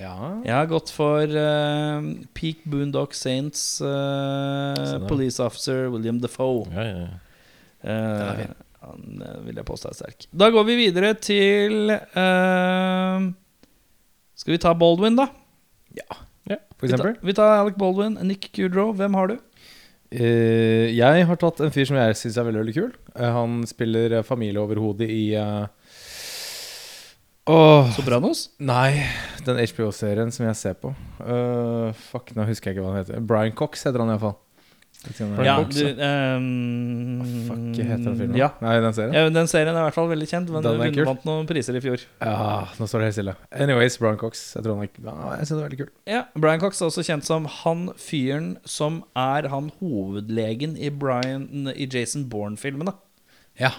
[0.00, 0.14] ja.
[0.46, 6.64] Jeg har gått for eh, Peak Boondock Saints eh, Police Officer William Defoe.
[6.72, 7.22] Ja, ja, ja.
[7.86, 8.46] Eh,
[8.86, 10.24] han eh, vil jeg påstå er sterk.
[10.32, 13.26] Da går vi videre til eh,
[14.40, 15.28] Skal vi ta Baldwin, da?
[16.76, 17.26] For Vi tar, eksempel.
[17.26, 18.18] vi tar Alec Baldwin.
[18.22, 18.92] Nick Kudrow.
[18.92, 19.36] Hvem har du?
[20.12, 22.92] Uh, jeg har tatt en fyr som jeg syns er veldig veldig kul.
[23.16, 25.66] Uh, han spiller familieoverhodet i uh,
[27.50, 28.50] oh, Sopranos?
[28.62, 29.02] Nei,
[29.48, 30.92] den HBO-serien som jeg ser på.
[31.18, 33.24] Uh, fuck, nå husker jeg ikke hva han heter.
[33.24, 34.36] Brian Cox heter han iallfall.
[35.46, 38.36] Ja, du um, Fuck, heter den filmen?
[38.38, 38.50] Ja.
[38.62, 39.14] Nei, den serien?
[39.16, 40.52] Ja, Den serien er i hvert fall veldig kjent.
[40.52, 42.02] Men Den vant noen priser i fjor.
[42.20, 43.36] Ja, nå står det helt stille.
[43.54, 44.44] Anyways, Brian Cox.
[44.56, 45.90] Jeg tror han er ja, Jeg synes det er veldig kul.
[46.10, 51.70] Ja, Brian Cox er også kjent som han fyren som er han hovedlegen i, Brian,
[51.74, 52.96] i Jason Bourne-filmene.
[53.60, 53.74] Ja.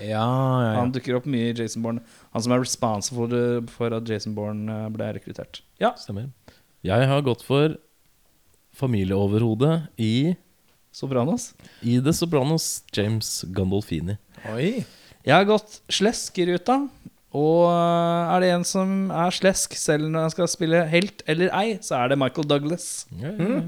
[0.00, 0.76] Ja, ja, ja.
[0.78, 2.00] Han dukker opp mye i Jason Bourne.
[2.32, 5.60] Han som er responsible for, for at Jason Bourne eh, ble rekruttert.
[5.82, 6.30] Ja, Stemmer.
[6.82, 7.76] Jeg har gått for
[8.74, 10.34] familieoverhodet i,
[10.92, 11.52] Sopranos.
[11.82, 14.18] i The Sopranos, James Gandolfini.
[14.52, 14.84] Oi.
[15.22, 16.82] Jeg har gått slesk i ruta.
[17.32, 21.48] Og eh, er det en som er slesk selv når han skal spille helt eller
[21.56, 23.06] ei, så er det Michael Douglas.
[23.16, 23.62] Ja, ja, ja.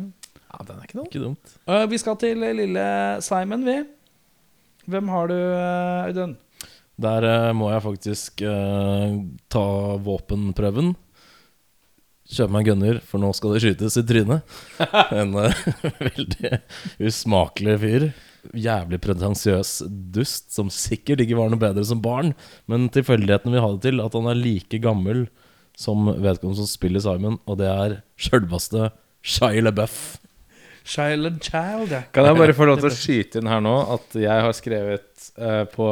[0.54, 1.04] Ja, den er ikke.
[1.08, 1.54] Ikke dumt.
[1.66, 2.84] Uh, Vi skal til lille
[3.24, 3.78] Simon, vi.
[4.86, 6.36] Hvem har du, eh, Audun?
[7.00, 9.16] Der uh, må jeg faktisk uh,
[9.50, 9.64] ta
[10.04, 10.92] våpenprøven.
[12.24, 14.54] Kjøpe meg en gunner, for nå skal det skytes i trynet.
[15.20, 15.64] En uh,
[16.08, 16.60] veldig
[17.04, 18.06] usmakelig fyr.
[18.56, 19.78] Jævlig pretensiøs
[20.14, 22.32] dust, som sikkert ikke var noe bedre som barn.
[22.70, 25.26] Men tilfeldigheten vil ha det til at han er like gammel
[25.76, 28.92] som vedkommende som spiller Simon, og det er sjølveste
[29.24, 30.20] Shia LaBeouf.
[30.84, 32.02] Child Child, ja.
[32.12, 35.30] Kan jeg bare få lov til å skyte inn her nå at jeg har skrevet
[35.40, 35.86] uh, på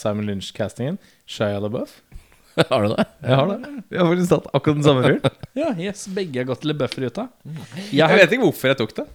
[0.00, 0.96] Simon Lynch-castingen
[1.28, 1.98] Shia LaBeouf?
[2.70, 3.04] Har du det?
[3.24, 3.56] Jeg har det.
[3.90, 5.38] Jeg har faktisk tatt akkurat den samme fyren.
[5.60, 7.24] Ja, yes, begge har gått til LeBuff-ruta.
[7.44, 9.06] Jeg, Jeg vet ikke hvorfor jeg tok det.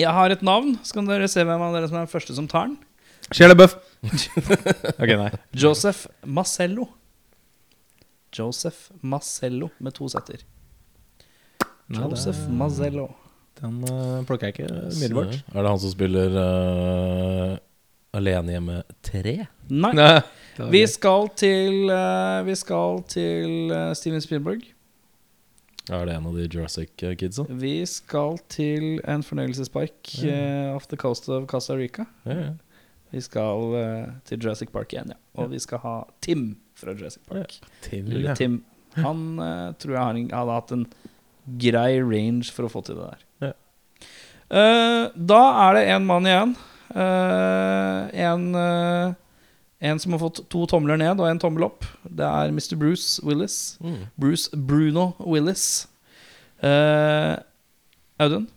[0.00, 0.76] jeg har et navn.
[0.86, 2.78] Så kan dere se hvem av dere som er den første som tar den.
[3.30, 3.74] Shia LaBeouf.
[5.02, 5.30] ok, nei.
[5.54, 6.88] Joseph Macello.
[8.34, 10.42] Joseph Macello med to setter.
[11.90, 13.08] Nei, det- Joseph Macello.
[13.60, 15.34] Den uh, plukker jeg ikke umiddelbart.
[15.52, 17.56] Er det han som spiller eh,
[18.16, 19.36] Alene hjemme 3?
[19.70, 19.92] Nei.
[19.94, 20.20] Nei.
[20.72, 24.66] Vi skal til uh, Vi skal til uh, Steven Spielberg.
[25.90, 27.46] Er det en av de Jurassic Kidsa?
[27.48, 32.04] Vi skal til en fornøyelsespark eh, off the coast of Costa Rica.
[32.28, 32.50] Ja, ja.
[33.10, 35.18] Vi skal eh, til Jurassic Park igjen, ja.
[35.40, 37.56] Og vi skal ha Tim fra Jurassic Park.
[37.90, 38.36] Lille ja.
[38.38, 38.60] Tim.
[38.94, 40.86] Han eh, tror jeg har en, hadde hatt en
[41.60, 43.24] grei range for å få til det der.
[43.48, 43.52] Ja.
[44.60, 46.54] Eh, da er det en mann igjen.
[46.90, 49.12] Eh, en, eh,
[49.78, 51.86] en som har fått to tomler ned og en tommel opp.
[52.04, 52.76] Det er Mr.
[52.80, 53.78] Bruce Willis.
[53.80, 54.08] Mm.
[54.20, 55.86] Bruce Bruno Willis.
[56.62, 57.36] Eh,
[58.20, 58.48] Audun?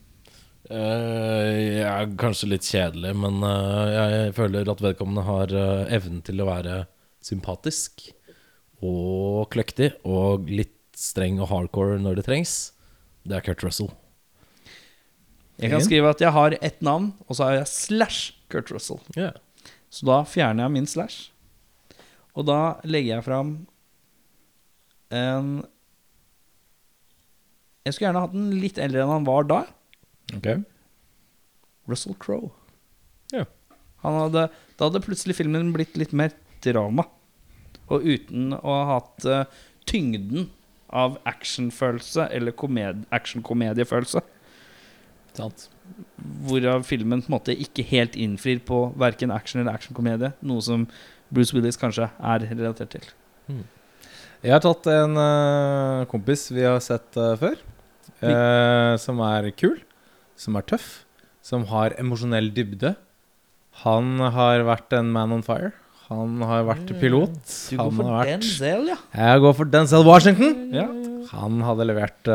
[0.70, 3.40] Eh, jeg er kanskje litt kjedelig, men
[3.94, 5.56] jeg føler at vedkommende har
[5.94, 6.84] evnen til å være
[7.24, 8.10] sympatisk
[8.84, 12.56] og kløktig og litt streng og hardcore når det trengs.
[13.24, 13.94] Det er Kurt Russell.
[15.62, 19.02] Jeg kan skrive at jeg har ett navn, og så har jeg slash Kurt Russell.
[19.18, 19.38] Yeah.
[19.94, 21.30] Så da fjerner jeg min slash.
[22.34, 23.54] Og da legger jeg fram
[25.14, 25.50] en
[27.84, 29.58] Jeg skulle gjerne hatt den litt eldre enn han var da.
[30.38, 30.48] Ok.
[31.92, 32.54] Russell Crowe.
[33.34, 33.50] Yeah.
[34.02, 34.48] Hadde,
[34.80, 36.32] da hadde plutselig filmen blitt litt mer
[36.64, 37.06] drama.
[37.92, 39.44] Og uten å ha hatt uh,
[39.90, 40.48] tyngden
[40.94, 44.24] av actionfølelse eller komed actionkomediefølelse.
[45.38, 45.68] Sant.
[46.48, 50.34] Hvorav filmen på en måte ikke helt innfrir på verken action eller actionkomedie.
[50.46, 50.86] Noe som
[51.34, 53.08] Bruce Willis kanskje er relatert til.
[54.44, 57.56] Jeg har tatt en uh, kompis vi har sett uh, før.
[58.24, 59.78] uh, som er kul,
[60.40, 61.06] som er tøff,
[61.44, 62.94] som har emosjonell dybde.
[63.84, 65.72] Han har vært en man on fire.
[66.10, 67.34] Han har vært pilot.
[67.72, 69.00] Du går Han for vært Denzel, ja.
[69.18, 70.70] Jeg går for Denzel Washington.
[70.76, 70.86] ja.
[71.34, 72.28] Han hadde levert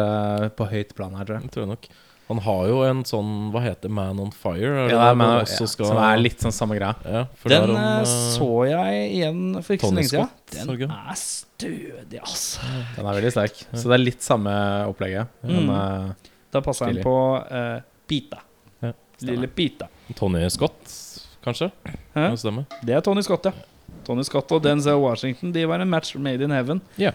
[0.59, 1.45] på høyt plan her, tror jeg.
[1.45, 1.85] jeg tror nok.
[2.29, 4.61] Han har jo en sånn Hva heter Man on Fire?
[4.61, 6.95] Ja, det Ja, Man, ja, skal- Som er litt sånn samme greia.
[7.05, 10.29] ja, Den om, eh, eh, så jeg igjen for ikke så Tony lenge siden.
[10.81, 12.61] Den er stødig, altså.
[12.97, 13.65] Den er veldig sterk.
[13.73, 14.53] Så det er litt samme
[14.89, 15.27] opplegget.
[15.43, 15.71] Mm.
[15.71, 16.13] eh,
[16.53, 17.17] Da passer han på
[17.51, 18.39] eh, Pita.
[18.83, 19.89] Ja, Lille Pita.
[20.15, 20.85] Tony Scott,
[21.45, 21.71] kanskje?
[22.15, 22.31] Hæ?
[22.31, 22.67] Det stemmer.
[22.85, 23.53] Det er Tony Scott, ja.
[24.05, 26.81] Tony Scott og Denzel Washington De var en match made in heaven.
[26.97, 27.13] Ja.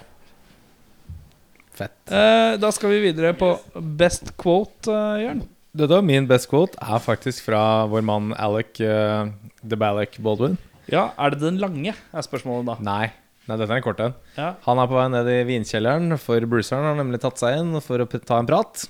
[1.78, 1.96] Fett.
[2.08, 3.56] Eh, da skal vi videre på
[4.00, 5.44] best quote, uh, Jørn.
[5.74, 9.32] Dette var min best quote er faktisk fra vår mann Alec uh,
[9.66, 10.60] DeBalek Baldwin.
[10.92, 12.76] Ja, er det den lange, er spørsmålet da.
[12.86, 13.08] Nei,
[13.50, 14.18] nei dette er en kort en.
[14.38, 14.52] Ja.
[14.68, 18.04] Han er på vei ned i vinkjelleren, for Bruceren har nemlig tatt seg inn for
[18.04, 18.86] å ta en prat.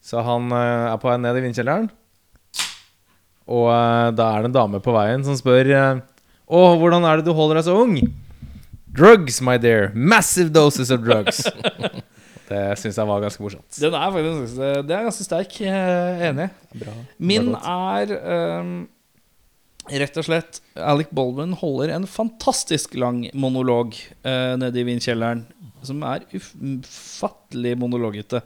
[0.00, 1.90] Så han uh, er på vei ned i vinkjelleren.
[3.50, 6.02] Og uh, da er det en dame på veien som spør eh,
[6.46, 7.96] oh, hvordan er det du holder deg så ung?
[8.94, 9.90] Drugs, my dear.
[9.94, 11.42] Massive doses of drugs.
[12.50, 13.68] det syns jeg var ganske morsomt.
[13.78, 15.60] Den er faktisk Det er ganske sterk.
[15.62, 16.48] Er enig.
[16.80, 16.94] Bra.
[17.22, 18.14] Min er
[18.60, 18.72] um,
[19.90, 23.94] rett og slett Alec Baldwin holder en fantastisk lang monolog
[24.26, 25.44] uh, nede i vinkjelleren.
[25.86, 28.42] Som er ufattelig monologete.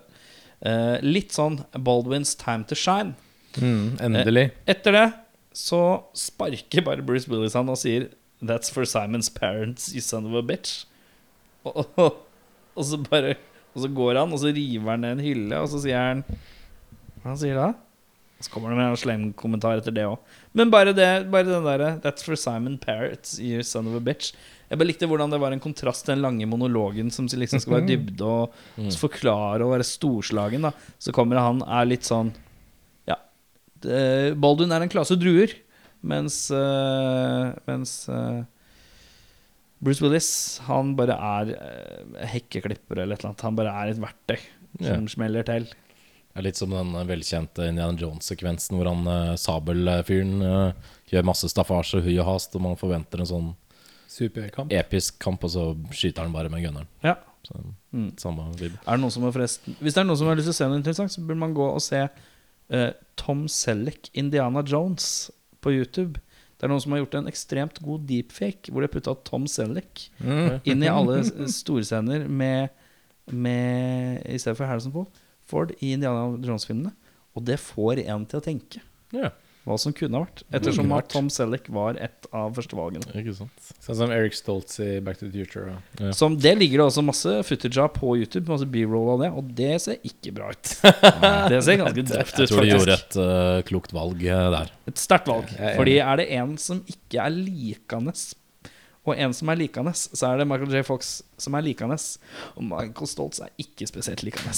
[0.64, 3.16] Uh, litt sånn Baldwins time to shine.
[3.56, 4.50] Mm, endelig.
[4.68, 5.06] Etter det
[5.54, 5.80] så
[6.18, 8.10] sparker bare Bruce Willis han og sier
[8.44, 10.84] That's for Simons parents, you son of a bitch.
[11.64, 12.16] Og, og,
[12.74, 13.36] og så bare
[13.74, 16.22] Og så går han, og så river han ned en hylle, og så sier han
[17.22, 17.72] Hva han sier da?
[18.38, 20.18] Og så kommer det med en slem kommentar etter det òg.
[20.58, 24.32] Men bare, det, bare den derre That's for Simon Parrot, you son of a bitch.
[24.68, 27.78] Jeg bare likte hvordan det var en kontrast til den lange monologen som liksom skal
[27.78, 28.54] være dybde og
[29.04, 30.66] forklare og være storslagen.
[30.66, 32.32] da Så kommer han, er litt sånn
[33.08, 33.18] Ja.
[33.84, 35.52] Det, Baldwin er en klase druer,
[36.04, 38.42] mens eh, Mens eh,
[39.82, 40.28] Bruce Willis,
[40.68, 43.42] han bare er uh, hekkeklipper eller et eller annet.
[43.48, 44.38] Han bare er et verktøy
[44.80, 44.94] Ja.
[44.96, 45.64] som smeller til.
[45.70, 50.72] Det er litt som den eh, velkjente Indiana Jones-sekvensen hvor han eh, sabelfyren eh,
[51.12, 53.52] gjør masse staffasje, hui og hast, og man forventer en sånn
[54.10, 54.72] Superkamp.
[54.74, 56.88] episk kamp, og så skyter han bare med gunneren.
[57.06, 57.16] Ja.
[57.46, 57.54] Så,
[57.94, 58.08] Mm.
[58.18, 58.72] Samme vibb.
[58.88, 60.56] Er det noen som har forresten Hvis det er noen som har lyst til å
[60.58, 65.30] se noe interessant, så burde man gå og se eh, Tom Selleck, Indiana Jones,
[65.62, 66.18] på YouTube.
[66.64, 69.44] Det er noen som har gjort en ekstremt god deepfake, hvor de har putta Tom
[69.52, 70.62] Selleck Mm.
[70.64, 71.18] inn i alle
[71.60, 72.70] storscener med,
[73.28, 76.94] med I stedet for Harrison Ford, Ford i Indiana Jones-filmene.
[77.36, 78.80] Og det får en til å tenke
[79.12, 79.28] Ja,
[79.64, 80.42] hva som kunne ha vært.
[80.54, 83.06] Ettersom at Tom Selleck var et av førstevalgene.
[83.16, 83.70] ikke sant.
[83.80, 85.78] Sånn som Eric Stoltz i Back to the Future.
[86.00, 86.12] Ja.
[86.16, 89.50] Som Det ligger det også masse footage av på YouTube, masse b-roll av det, og
[89.56, 90.74] det ser ikke bra ut.
[91.54, 94.72] Det ser ganske drøft ut, Jeg tror de gjorde et uh, klokt valg eh, der.
[94.90, 95.50] Et sterkt valg.
[95.78, 98.14] Fordi er det en som ikke er likende,
[99.04, 100.84] og en som er likende, så er det Michael J.
[100.86, 101.96] Fox som er likende.
[102.56, 104.54] Og Michael Stoltz er ikke spesielt likende.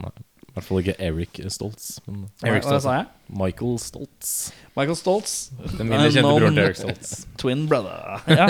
[0.00, 0.12] Nei,
[0.50, 3.04] I hvert fall ikke Eric Stoltz, men Hva, hva sa jeg?
[3.38, 4.30] Michael Stoltz.
[4.74, 5.34] Michael Stoltz.
[5.76, 7.12] Den mindre kjente Unknown broren til Eric Stoltz.
[7.40, 8.18] Twin brother.
[8.26, 8.48] Ja.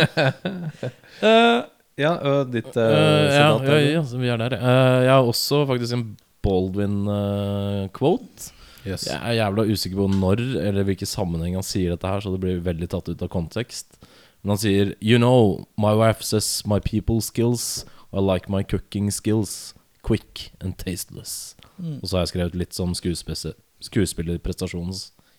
[1.21, 1.69] uh,
[2.01, 4.55] Ja, og ditt uh, Eh, ja, ja, ja, vi er der.
[4.57, 6.07] Eh, jeg har også faktisk en
[6.41, 8.49] Baldwin-quote.
[8.81, 9.05] Yes.
[9.05, 12.41] jeg er jævla usikker på når eller hvilken sammenheng han sier dette her, så det
[12.41, 14.01] blir veldig tatt ut av kontekst.
[14.41, 19.11] Men han sier You know, my wife says my people skills I like my cooking
[19.11, 21.55] skills quick and tasteless.
[21.81, 23.55] Og så har jeg skrevet litt som skuespes-
[23.87, 24.95] skuespillerprestasjonen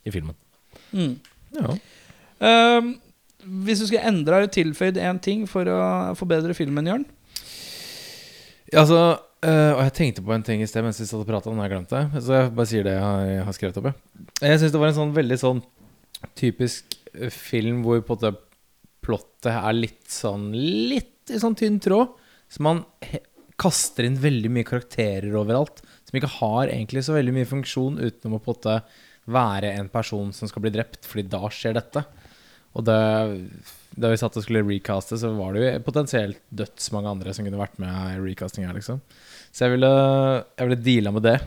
[0.05, 0.35] i filmen.
[0.91, 1.15] mm.
[1.51, 1.73] Ja.
[2.41, 2.93] Um,
[3.65, 5.79] hvis du skulle endra eller tilføyd én ting for å
[6.17, 7.05] forbedre filmen, Jørn?
[8.71, 8.99] Ja, altså
[9.43, 11.65] øh, Og jeg tenkte på en ting i sted mens vi satt og prata, men
[11.65, 12.21] jeg glemte det.
[12.23, 13.89] Så jeg bare sier det jeg har, jeg har skrevet opp.
[13.89, 15.61] Jeg, jeg syns det var en sånn veldig sånn
[16.39, 18.33] typisk øh, film hvor på en måte
[19.01, 22.13] plottet er litt sånn Litt i sånn tynn tråd.
[22.51, 23.21] Så man he
[23.61, 25.83] kaster inn veldig mye karakterer overalt.
[26.11, 28.73] Som ikke har egentlig så veldig mye funksjon utenom å på en måte
[29.31, 32.03] være en person som skal bli drept, fordi da skjer dette.
[32.75, 32.97] Og det,
[33.95, 37.61] da vi satt og skulle recaste, så var det jo potensielt dødsmange andre som kunne
[37.61, 38.99] vært med i recasting her, liksom.
[39.55, 39.91] Så jeg ville,
[40.59, 41.37] jeg ville deala med det.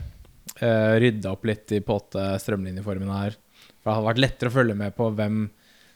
[0.55, 3.37] Uh, rydda opp litt i på en strømlinjeformen her.
[3.69, 5.45] For det hadde vært lettere å følge med på hvem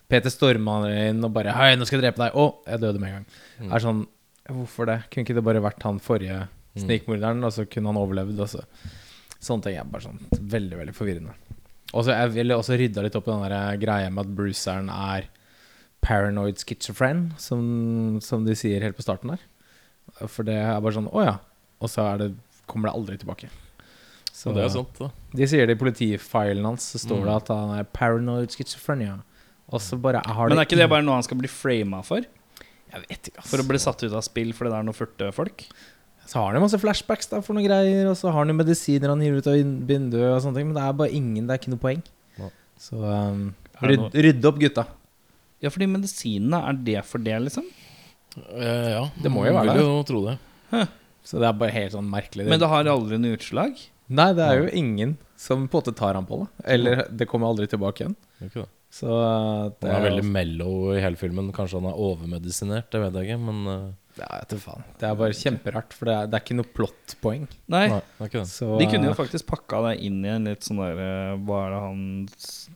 [0.09, 2.37] Peter storma inn og bare Hei, nå skal jeg drepe deg.
[2.37, 3.27] Å, jeg døde med en gang.
[3.57, 3.73] Mm.
[3.73, 4.07] Er sånn
[4.49, 5.03] Hvorfor det?
[5.13, 6.39] Kunne ikke det bare vært han forrige
[6.85, 8.39] snikmorderen, og så kunne han overlevd?
[8.39, 8.63] Og så.
[9.39, 11.33] Sånne ting er bare sånn veldig, veldig forvirrende.
[11.93, 14.89] Og så Jeg ville også rydda litt opp i den der greia med at Bruceren
[14.93, 15.29] er
[16.01, 19.41] paranoid schizophren, som, som de sier helt på starten der.
[20.27, 21.37] For det er bare sånn Å ja.
[21.79, 22.29] Og så er det,
[22.67, 23.49] kommer det aldri tilbake.
[24.35, 25.09] Så det er sant, da.
[25.35, 27.25] De sier det i politifilen hans, så står Mm.
[27.27, 29.17] det at han er paranoid schizophrenia.
[29.71, 32.23] Og så bare har Men er ikke det bare noe han skal bli frama for?
[32.89, 33.49] Jeg vet ikke, ass.
[33.51, 35.65] For å bli satt ut av spill fordi det er noen furte folk?
[36.29, 39.21] Så har han masse flashbacks da for noen greier, og så har han medisiner han
[39.25, 41.61] hiver ut av vin- vinduet og sånne ting, men det er bare ingen, det er
[41.63, 42.03] ikke noe poeng.
[42.79, 43.41] Så um,
[43.83, 44.85] rydd, rydde opp, gutta.
[45.59, 47.65] Ja, fordi medisinene, er det for det, liksom?
[48.37, 49.79] Eh, ja, Det må jo være det.
[49.81, 50.37] Vil jo tro det.
[51.27, 52.45] Så det er bare helt sånn merkelig.
[52.47, 53.81] Men det har aldri noe utslag?
[54.09, 56.47] Nei, det er jo ingen som på en måte tar han på det.
[56.77, 58.15] Eller det kommer aldri tilbake igjen.
[58.39, 58.71] Det er ikke det.
[58.89, 59.09] Så
[59.81, 61.51] det Han er veldig mellow i hele filmen.
[61.53, 63.41] Kanskje han er overmedisinert, det vet jeg ikke.
[63.49, 64.85] Men eh, Ja, jeg faen.
[64.99, 67.45] Det er bare kjemperart, for det er, det er ikke noe plottpoeng.
[67.71, 67.83] Nei.
[67.89, 68.29] nei.
[68.49, 71.75] Så De kunne jo faktisk pakka det inn i en litt sånn der Hva er
[71.75, 72.01] det han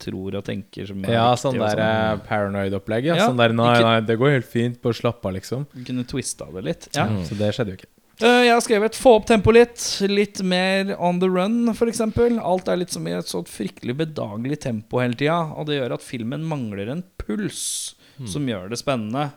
[0.04, 2.24] tror og tenker som er Ja, viktig, sånn der sånn.
[2.30, 3.10] paranoid-opplegg.
[3.12, 3.18] Ja.
[3.20, 5.68] Ja, Sånn der nei, nei, det går helt fint, bare slapp av, liksom.
[5.74, 6.88] Du kunne twista det litt.
[6.96, 7.10] Ja.
[7.12, 7.24] Mm.
[7.28, 7.92] Så det skjedde jo ikke.
[8.22, 9.86] Uh, jeg har skrevet 'få opp tempoet litt'.
[10.08, 12.00] Litt mer on the run, f.eks.
[12.00, 15.52] Alt er litt som i et sånt fryktelig bedagelig tempo hele tida.
[15.58, 17.96] Og det gjør at filmen mangler en puls
[18.30, 19.32] som gjør det spennende.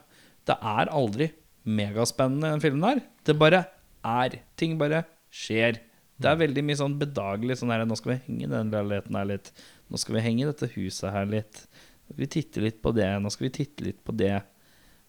[0.47, 1.31] Det er aldri
[1.67, 3.03] megaspennende, den filmen her.
[3.27, 3.65] Det bare
[4.07, 4.39] er.
[4.59, 5.05] Ting bare
[5.35, 5.81] skjer.
[6.17, 9.29] Det er veldig mye sånn bedagelig sånn her Nå skal vi henge den leiligheten her
[9.29, 9.51] litt.
[9.93, 11.67] Nå skal vi henge dette huset her litt.
[12.07, 13.09] Nå skal vi titte litt på det.
[13.21, 14.35] Nå skal vi titte litt på det.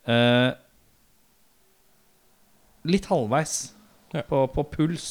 [0.08, 0.52] Uh,
[2.88, 3.74] litt halvveis
[4.16, 4.24] Ja.
[4.24, 5.08] på, på puls.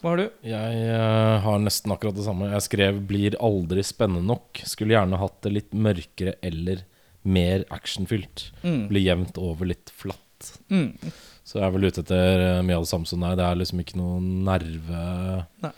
[0.00, 0.26] Hva har du?
[0.46, 2.50] Jeg uh, har nesten akkurat det samme.
[2.52, 4.62] Jeg skrev 'blir aldri spennende nok'.
[4.68, 6.84] Skulle gjerne hatt det litt mørkere eller
[7.26, 8.50] mer actionfylt.
[8.62, 8.86] Mm.
[8.90, 10.52] Blir jevnt over litt flatt.
[10.70, 10.94] Mm.
[11.46, 13.36] Så jeg er vel ute etter eh, mye av det samme som deg.
[13.38, 15.02] Det er liksom ikke noe nerve
[15.64, 15.74] Nei.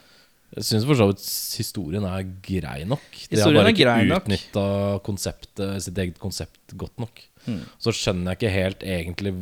[0.56, 1.24] Jeg syns for så vidt
[1.60, 3.04] historien er grei nok.
[3.12, 7.20] De Historien har bare ikke utnytta sitt eget konsept godt nok.
[7.44, 7.60] Mm.
[7.76, 9.34] Så skjønner jeg ikke helt egentlig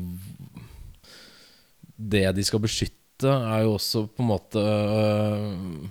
[1.97, 5.87] Det de skal beskytte, er jo også på en måte øh,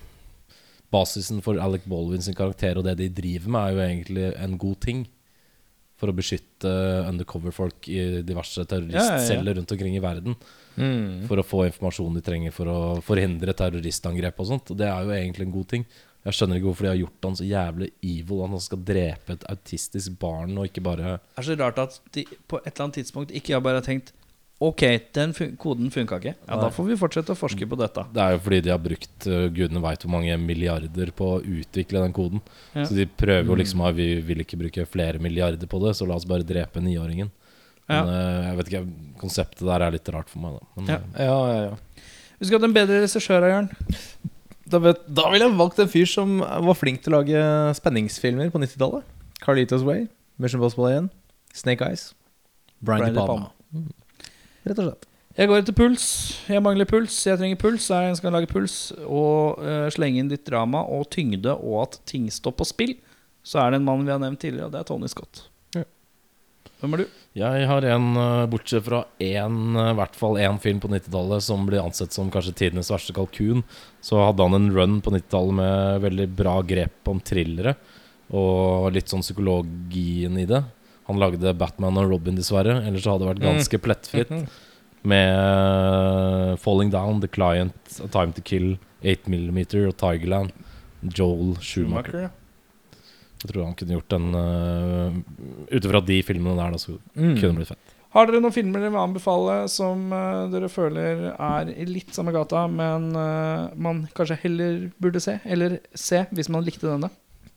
[0.93, 4.57] Basisen for Alec Baldwin sin karakter og det de driver med, er jo egentlig en
[4.61, 5.07] god ting.
[6.05, 6.71] For å beskytte
[7.09, 10.37] undercover-folk i diverse terroristceller rundt omkring i verden.
[11.25, 14.69] For å få informasjon de trenger for å forhindre terroristangrep og sånt.
[14.69, 15.87] Og det er jo egentlig en god ting.
[16.25, 18.43] Jeg skjønner ikke hvorfor de har gjort han så jævlig evil.
[18.49, 22.25] Han skal drepe et autistisk barn og ikke bare Det er så rart at de
[22.49, 24.13] på et eller annet tidspunkt ikke har bare tenkt
[24.63, 24.81] Ok,
[25.11, 26.31] den fun koden funka ikke.
[26.47, 28.05] Ja, Da får vi fortsette å forske på dette.
[28.15, 31.41] Det er jo fordi de har brukt uh, gudene veit hvor mange milliarder på å
[31.43, 32.39] utvikle den koden.
[32.71, 32.85] Ja.
[32.87, 36.07] Så de prøver jo liksom at vi vil ikke bruke flere milliarder på det, så
[36.07, 37.31] la oss bare drepe niåringen.
[37.91, 38.85] Men uh, jeg vet ikke,
[39.19, 40.71] konseptet der er litt rart for meg, da.
[40.79, 41.01] Men, Ja.
[41.03, 42.05] uh, Ja, ja, ja.
[42.39, 43.69] Vi skulle hatt en bedre regissør av Jørn.
[44.71, 47.43] Da, vet, da ville jeg valgt en fyr som var flink til å lage
[47.77, 49.03] spenningsfilmer på 90-tallet.
[49.43, 50.07] Carlitos Way,
[50.41, 51.11] Mission Possible 1,
[51.53, 52.07] Snake Eyes,
[52.79, 53.51] Brian, Brian De De Palma.
[54.65, 55.09] Rett og slett.
[55.35, 56.05] Jeg går etter puls.
[56.47, 57.15] Jeg mangler puls.
[57.27, 57.89] Jeg trenger puls.
[57.91, 62.29] Jeg skal lage puls og uh, slenge inn litt drama og tyngde og at ting
[62.31, 62.95] står på spill.
[63.45, 65.43] Så er det en mann vi har nevnt tidligere, og det er Tony Scott.
[65.75, 65.83] Ja.
[66.79, 67.19] Hvem er du?
[67.35, 71.43] Jeg har en, uh, bortsett fra én, uh, i hvert fall én film på 90-tallet
[71.45, 73.65] som blir ansett som kanskje tidenes verste kalkun,
[74.01, 77.75] så hadde han en run på 90-tallet med veldig bra grep om thrillere
[78.33, 80.63] og litt sånn psykologien i det.
[81.09, 82.79] Han lagde Batman og Robin, dessverre.
[82.87, 84.31] Ellers så hadde det vært ganske plettfritt.
[85.05, 88.71] Med uh, Falling Down, The Client, A Time To Kill,
[89.05, 90.55] 8 mm og Tigerland.
[91.05, 92.31] Joel Schumacher.
[93.43, 95.17] Jeg tror han kunne gjort den uh,
[95.69, 97.91] Ut ifra de filmene der, da, så kunne det blitt fett.
[98.15, 102.31] Har dere noen filmer dere vil anbefale som uh, dere føler er i litt samme
[102.33, 105.37] gata, men uh, man kanskje heller burde se?
[105.43, 107.11] Eller se, hvis man likte denne?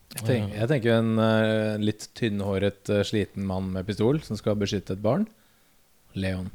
[0.09, 4.57] Jeg tenker, jeg tenker en uh, litt tynnhåret, uh, sliten mann med pistol som skal
[4.57, 5.27] beskytte et barn.
[6.17, 6.47] Leon.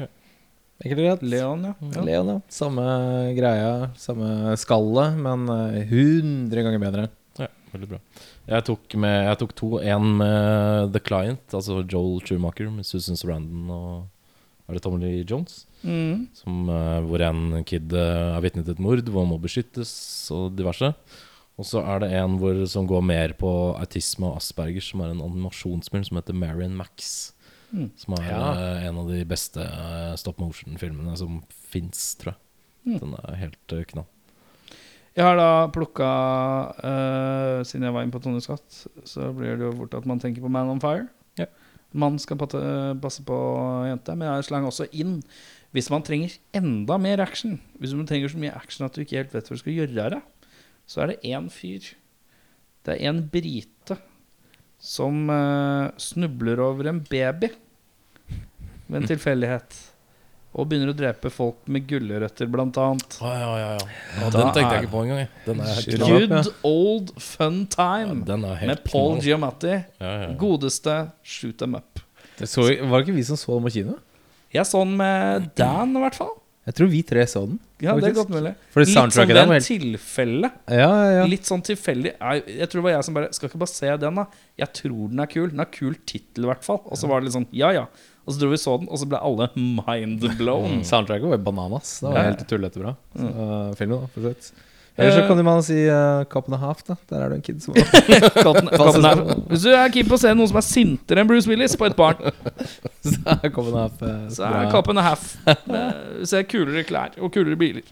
[0.00, 0.06] Ja.
[0.08, 1.26] Er ikke det greit.
[1.34, 1.74] Leon, ja.
[1.92, 2.06] ja.
[2.08, 2.38] Leon, ja.
[2.52, 2.86] Samme
[3.36, 7.06] greia, samme skallet, men uh, 100 ganger bedre.
[7.36, 8.00] Ja, veldig bra.
[8.46, 9.70] Jeg tok, med, jeg tok to.
[9.82, 14.04] En med The Client, altså Joel Schumacher med Susan Sarandon og
[14.66, 15.66] Er det Tommy Lee Jones?
[15.86, 16.26] Mm.
[16.34, 19.92] Som, eh, hvor en kid eh, er vitne til et mord, hvor han må beskyttes
[20.34, 20.90] og diverse.
[21.56, 23.48] Og så er det en hvor, som går mer på
[23.80, 27.32] autisme og Asperger, som er en animasjonsfilm som heter Marion Max.
[27.72, 27.90] Mm.
[27.96, 28.42] Som er Ja.
[28.52, 32.40] eh, en av de beste eh, stop motion-filmene som fins, tror jeg.
[32.86, 32.98] Mm.
[33.00, 34.06] Den er helt uh, knall.
[35.16, 36.06] Jeg har da plukka
[36.76, 40.20] uh, Siden jeg var inne på Tonje Skatt, så blir det jo fort at man
[40.22, 41.08] tenker på Man on Fire.
[41.40, 41.48] Ja.
[41.96, 42.60] Man skal patte,
[43.02, 43.36] passe på
[43.88, 45.22] jente, men jeg slang også inn
[45.74, 47.58] hvis man trenger enda mer action.
[47.80, 50.04] Hvis man trenger så mye action at du ikke helt vet hva du skal gjøre
[50.04, 50.22] av det,
[50.86, 51.92] så er det én fyr.
[52.86, 53.96] Det er en brite
[54.78, 57.50] som eh, snubler over en baby
[58.86, 59.76] ved en tilfeldighet.
[60.56, 63.18] Og begynner å drepe folk med gulrøtter, blant annet.
[63.20, 63.88] Ja, ja, ja, ja.
[64.22, 65.26] Ja, den tenkte jeg ikke på engang.
[65.44, 66.14] Den er helt knall.
[66.30, 69.26] Good old fun Ja, time den er helt med Paul knall.
[69.26, 69.74] Giamatti.
[69.74, 70.30] Ja, ja, ja.
[70.40, 70.94] Godeste
[71.26, 72.00] shoot them up.
[72.38, 73.98] Det så, var det ikke vi som så den på kino?
[74.54, 76.32] Jeg så den med Dan, i hvert fall.
[76.66, 77.58] Jeg tror vi tre så den.
[77.78, 78.50] Ja, det er godt mulig.
[78.74, 80.50] For Litt sånn den helt tilfelle.
[80.66, 81.26] Ja, ja, ja.
[81.30, 82.16] Litt sånn tilfeldig.
[82.18, 84.24] Jeg, tror det var jeg som bare Skal ikke bare se den, da.
[84.58, 85.46] Jeg tror den er kul.
[85.52, 86.82] Den har kul tittel, i hvert fall.
[86.90, 87.86] Og så var det litt sånn ja ja.
[88.26, 90.80] Og så dro vi så den, og så ble alle mind blown.
[90.90, 92.00] Soundtracket var bananas.
[92.02, 92.96] Det var helt tullete bra.
[93.14, 94.48] Så, uh, filmen, da, for så vidt.
[94.96, 96.96] Eller så kan man si uh, Cop and a Half, da.
[97.10, 97.74] Der er du en kid som.
[99.50, 101.88] Hvis du er keen på å se noen som er sintere enn Bruce Willis på
[101.88, 102.22] et barn,
[103.06, 105.28] Så er Cop and a Half uh, så er Cop and a Half.
[105.46, 107.84] Eh, Se kulere klær og kulere biler.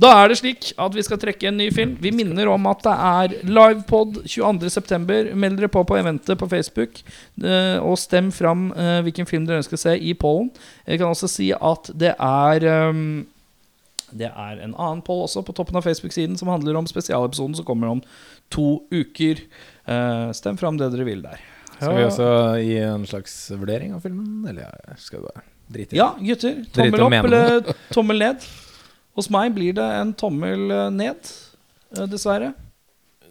[0.00, 1.92] Da er det slik at vi skal trekke en ny film.
[2.00, 5.34] Vi minner om at det er livepod 22.9.
[5.36, 7.02] Meld dere på på eventet på Facebook,
[7.44, 10.48] eh, og stem fram eh, hvilken film dere ønsker å se i pollen.
[10.88, 13.04] Jeg kan også si at det er ehm,
[14.16, 17.66] Det er en annen poll også på toppen av Facebook-siden som handler om spesialepisoden som
[17.68, 18.02] kommer om
[18.52, 19.42] to uker.
[19.86, 21.42] Uh, stem fram det dere vil der.
[21.80, 22.30] Skal vi også
[22.60, 24.42] gi en slags vurdering av filmen?
[24.50, 26.00] Eller skal vi bare drite i det?
[26.00, 26.58] Ja, gutter.
[26.76, 28.48] Tommel opp eller tommel ned?
[29.16, 31.30] Hos meg blir det en tommel eh, ned,
[31.96, 32.52] eh, dessverre.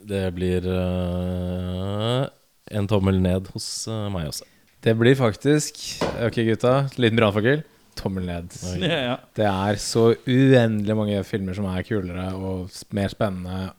[0.09, 2.25] Det blir uh,
[2.73, 3.67] en tommel ned hos
[4.09, 4.47] meg også.
[4.79, 5.81] Det blir faktisk
[6.23, 6.87] Ok, gutta.
[6.95, 7.61] Liten brannfakkel.
[7.99, 8.55] Tommel ned.
[8.79, 9.15] Ja, ja.
[9.35, 13.69] Det er så uendelig mange filmer som er kulere og mer spennende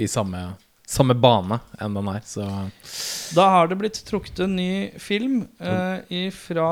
[0.00, 0.40] i samme,
[0.88, 2.46] samme bane enn den er, så
[3.36, 6.70] Da har det blitt trukket en ny film eh, fra,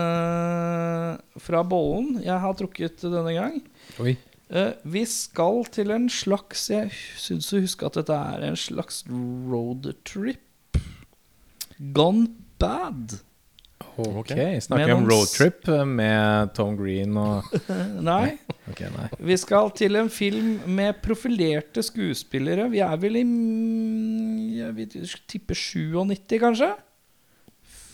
[0.00, 2.18] eh, fra bollen.
[2.24, 3.60] Jeg har trukket denne gang.
[4.02, 4.16] Oi.
[4.46, 9.02] Eh, vi skal til en slags Jeg syns å huske at dette er en slags
[9.10, 10.78] roadtrip.
[11.96, 12.28] Gone
[12.60, 13.18] bad.
[13.96, 17.44] Ok, Snakker vi om roadtrip med Tom Green og
[18.10, 18.36] Nei.
[18.66, 19.06] Okay, nei.
[19.22, 22.64] Vi skal til en film med profilerte skuespillere.
[22.72, 23.22] Vi er vel i
[24.58, 26.72] Jeg vil tippe 97, kanskje?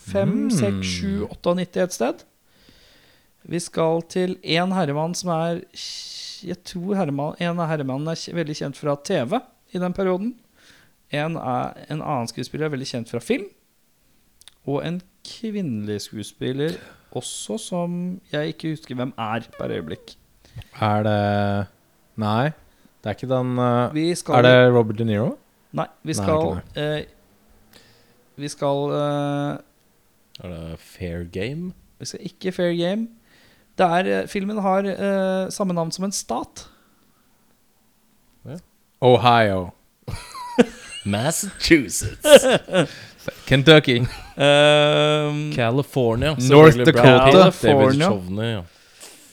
[0.09, 0.50] 5, Mm.
[0.50, 2.24] 6, 7, 98 et sted.
[3.53, 5.61] Vi skal til en herremann som er
[6.42, 9.36] Jeg tror herremann, en av herremannene er veldig kjent fra TV
[9.76, 10.32] i den perioden.
[11.12, 13.44] En, er, en annen skuespiller er veldig kjent fra film.
[14.66, 16.76] Og en kvinnelig skuespiller
[17.12, 20.14] også som jeg ikke husker hvem er per øyeblikk.
[20.80, 21.66] Er det
[22.20, 22.50] Nei,
[23.00, 23.56] det er ikke den
[23.94, 25.38] Vi skal Er det Robert De Niro?
[25.72, 27.04] Nei, vi skal nei, eh,
[28.36, 31.72] Vi skal eh, Er det fair game?
[31.98, 33.08] Vi skal ikke fair game.
[33.78, 36.68] Er, eh, filmen har eh, samme navn som en stat.
[39.00, 39.70] Ohio.
[41.04, 42.44] Massachusetts.
[43.46, 43.98] Kentucky.
[44.36, 46.34] Um, California.
[46.48, 47.30] North Dakota.
[47.32, 48.08] California.
[48.08, 48.62] Chovney, ja.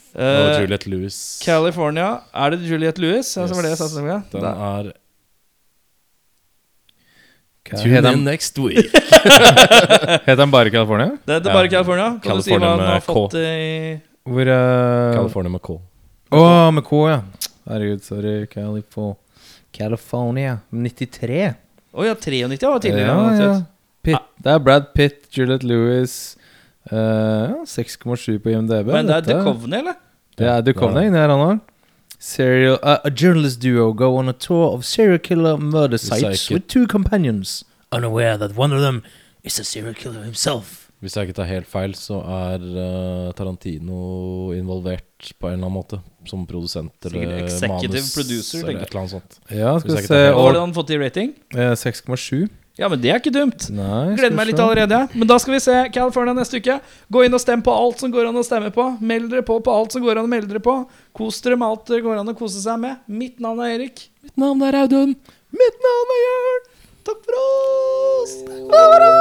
[0.10, 1.18] Uh, Og Juliette Lewis.
[1.46, 2.10] California.
[2.34, 3.30] Er det Juliette Lewis?
[3.38, 3.50] Yes.
[3.50, 3.94] så var det jeg sa Yes.
[3.94, 4.24] til deg.
[4.32, 4.92] Den Da- er
[7.70, 8.90] Heter Tune in den, next week.
[10.26, 11.18] heter den bare California?
[11.26, 12.20] Det heter bare California.
[12.24, 13.14] Kan du si hva den har med K.
[13.14, 15.76] fått i Hvor uh, California med K.
[16.34, 16.42] Å,
[16.74, 17.20] med K, ja.
[17.70, 18.34] Herregud, sorry.
[18.50, 19.16] California.
[19.72, 20.56] California.
[20.74, 21.44] 93.
[21.94, 23.14] Å ja, 93 var tidligere.
[23.14, 23.54] Ja, ja.
[24.10, 24.28] Pitt.
[24.44, 26.14] Det er Brad Pitt, Juliette Lewis
[26.92, 28.92] uh, 6,7 på IMDb.
[28.94, 29.98] Men det er Duchovny, eller?
[30.40, 31.60] Det er Duchovny, inni er han òg.
[32.20, 36.68] Serial, uh, a journalist duo go on a tour of serial killer murder sites with
[36.68, 37.64] two companions,
[37.96, 39.04] unaware that one of them
[39.44, 40.86] is a serial killer himself.
[41.00, 45.78] Hvis jeg ikke tar helt feil, så er uh, Tarantino involvert på en eller annen
[45.78, 46.02] måte.
[46.28, 49.38] Som produsent eller executive manus producer, eller et eller annet sånt.
[49.56, 51.32] Ja, skal vi se Hva har han fått i rating?
[51.56, 52.50] eh, 6,7.
[52.80, 53.66] Ja, men det er ikke dumt.
[53.76, 55.02] Nei, Gleder meg litt allerede.
[55.12, 56.78] Men da skal vi se California neste uke.
[57.12, 58.86] Gå inn og stem på alt som går an å stemme på.
[59.04, 60.78] Meld dere på på alt som går an å melde dere på.
[61.12, 63.02] Kos dere med alt det går an å kose seg med.
[63.12, 64.08] Mitt navn er Erik.
[64.24, 65.12] Mitt navn er Audun.
[65.52, 66.64] Mitt navn er Jørn.
[67.10, 68.34] Takk for oss.
[68.48, 69.14] Ha det bra.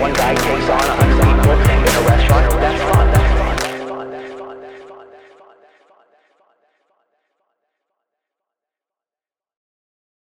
[0.00, 0.70] One guy takes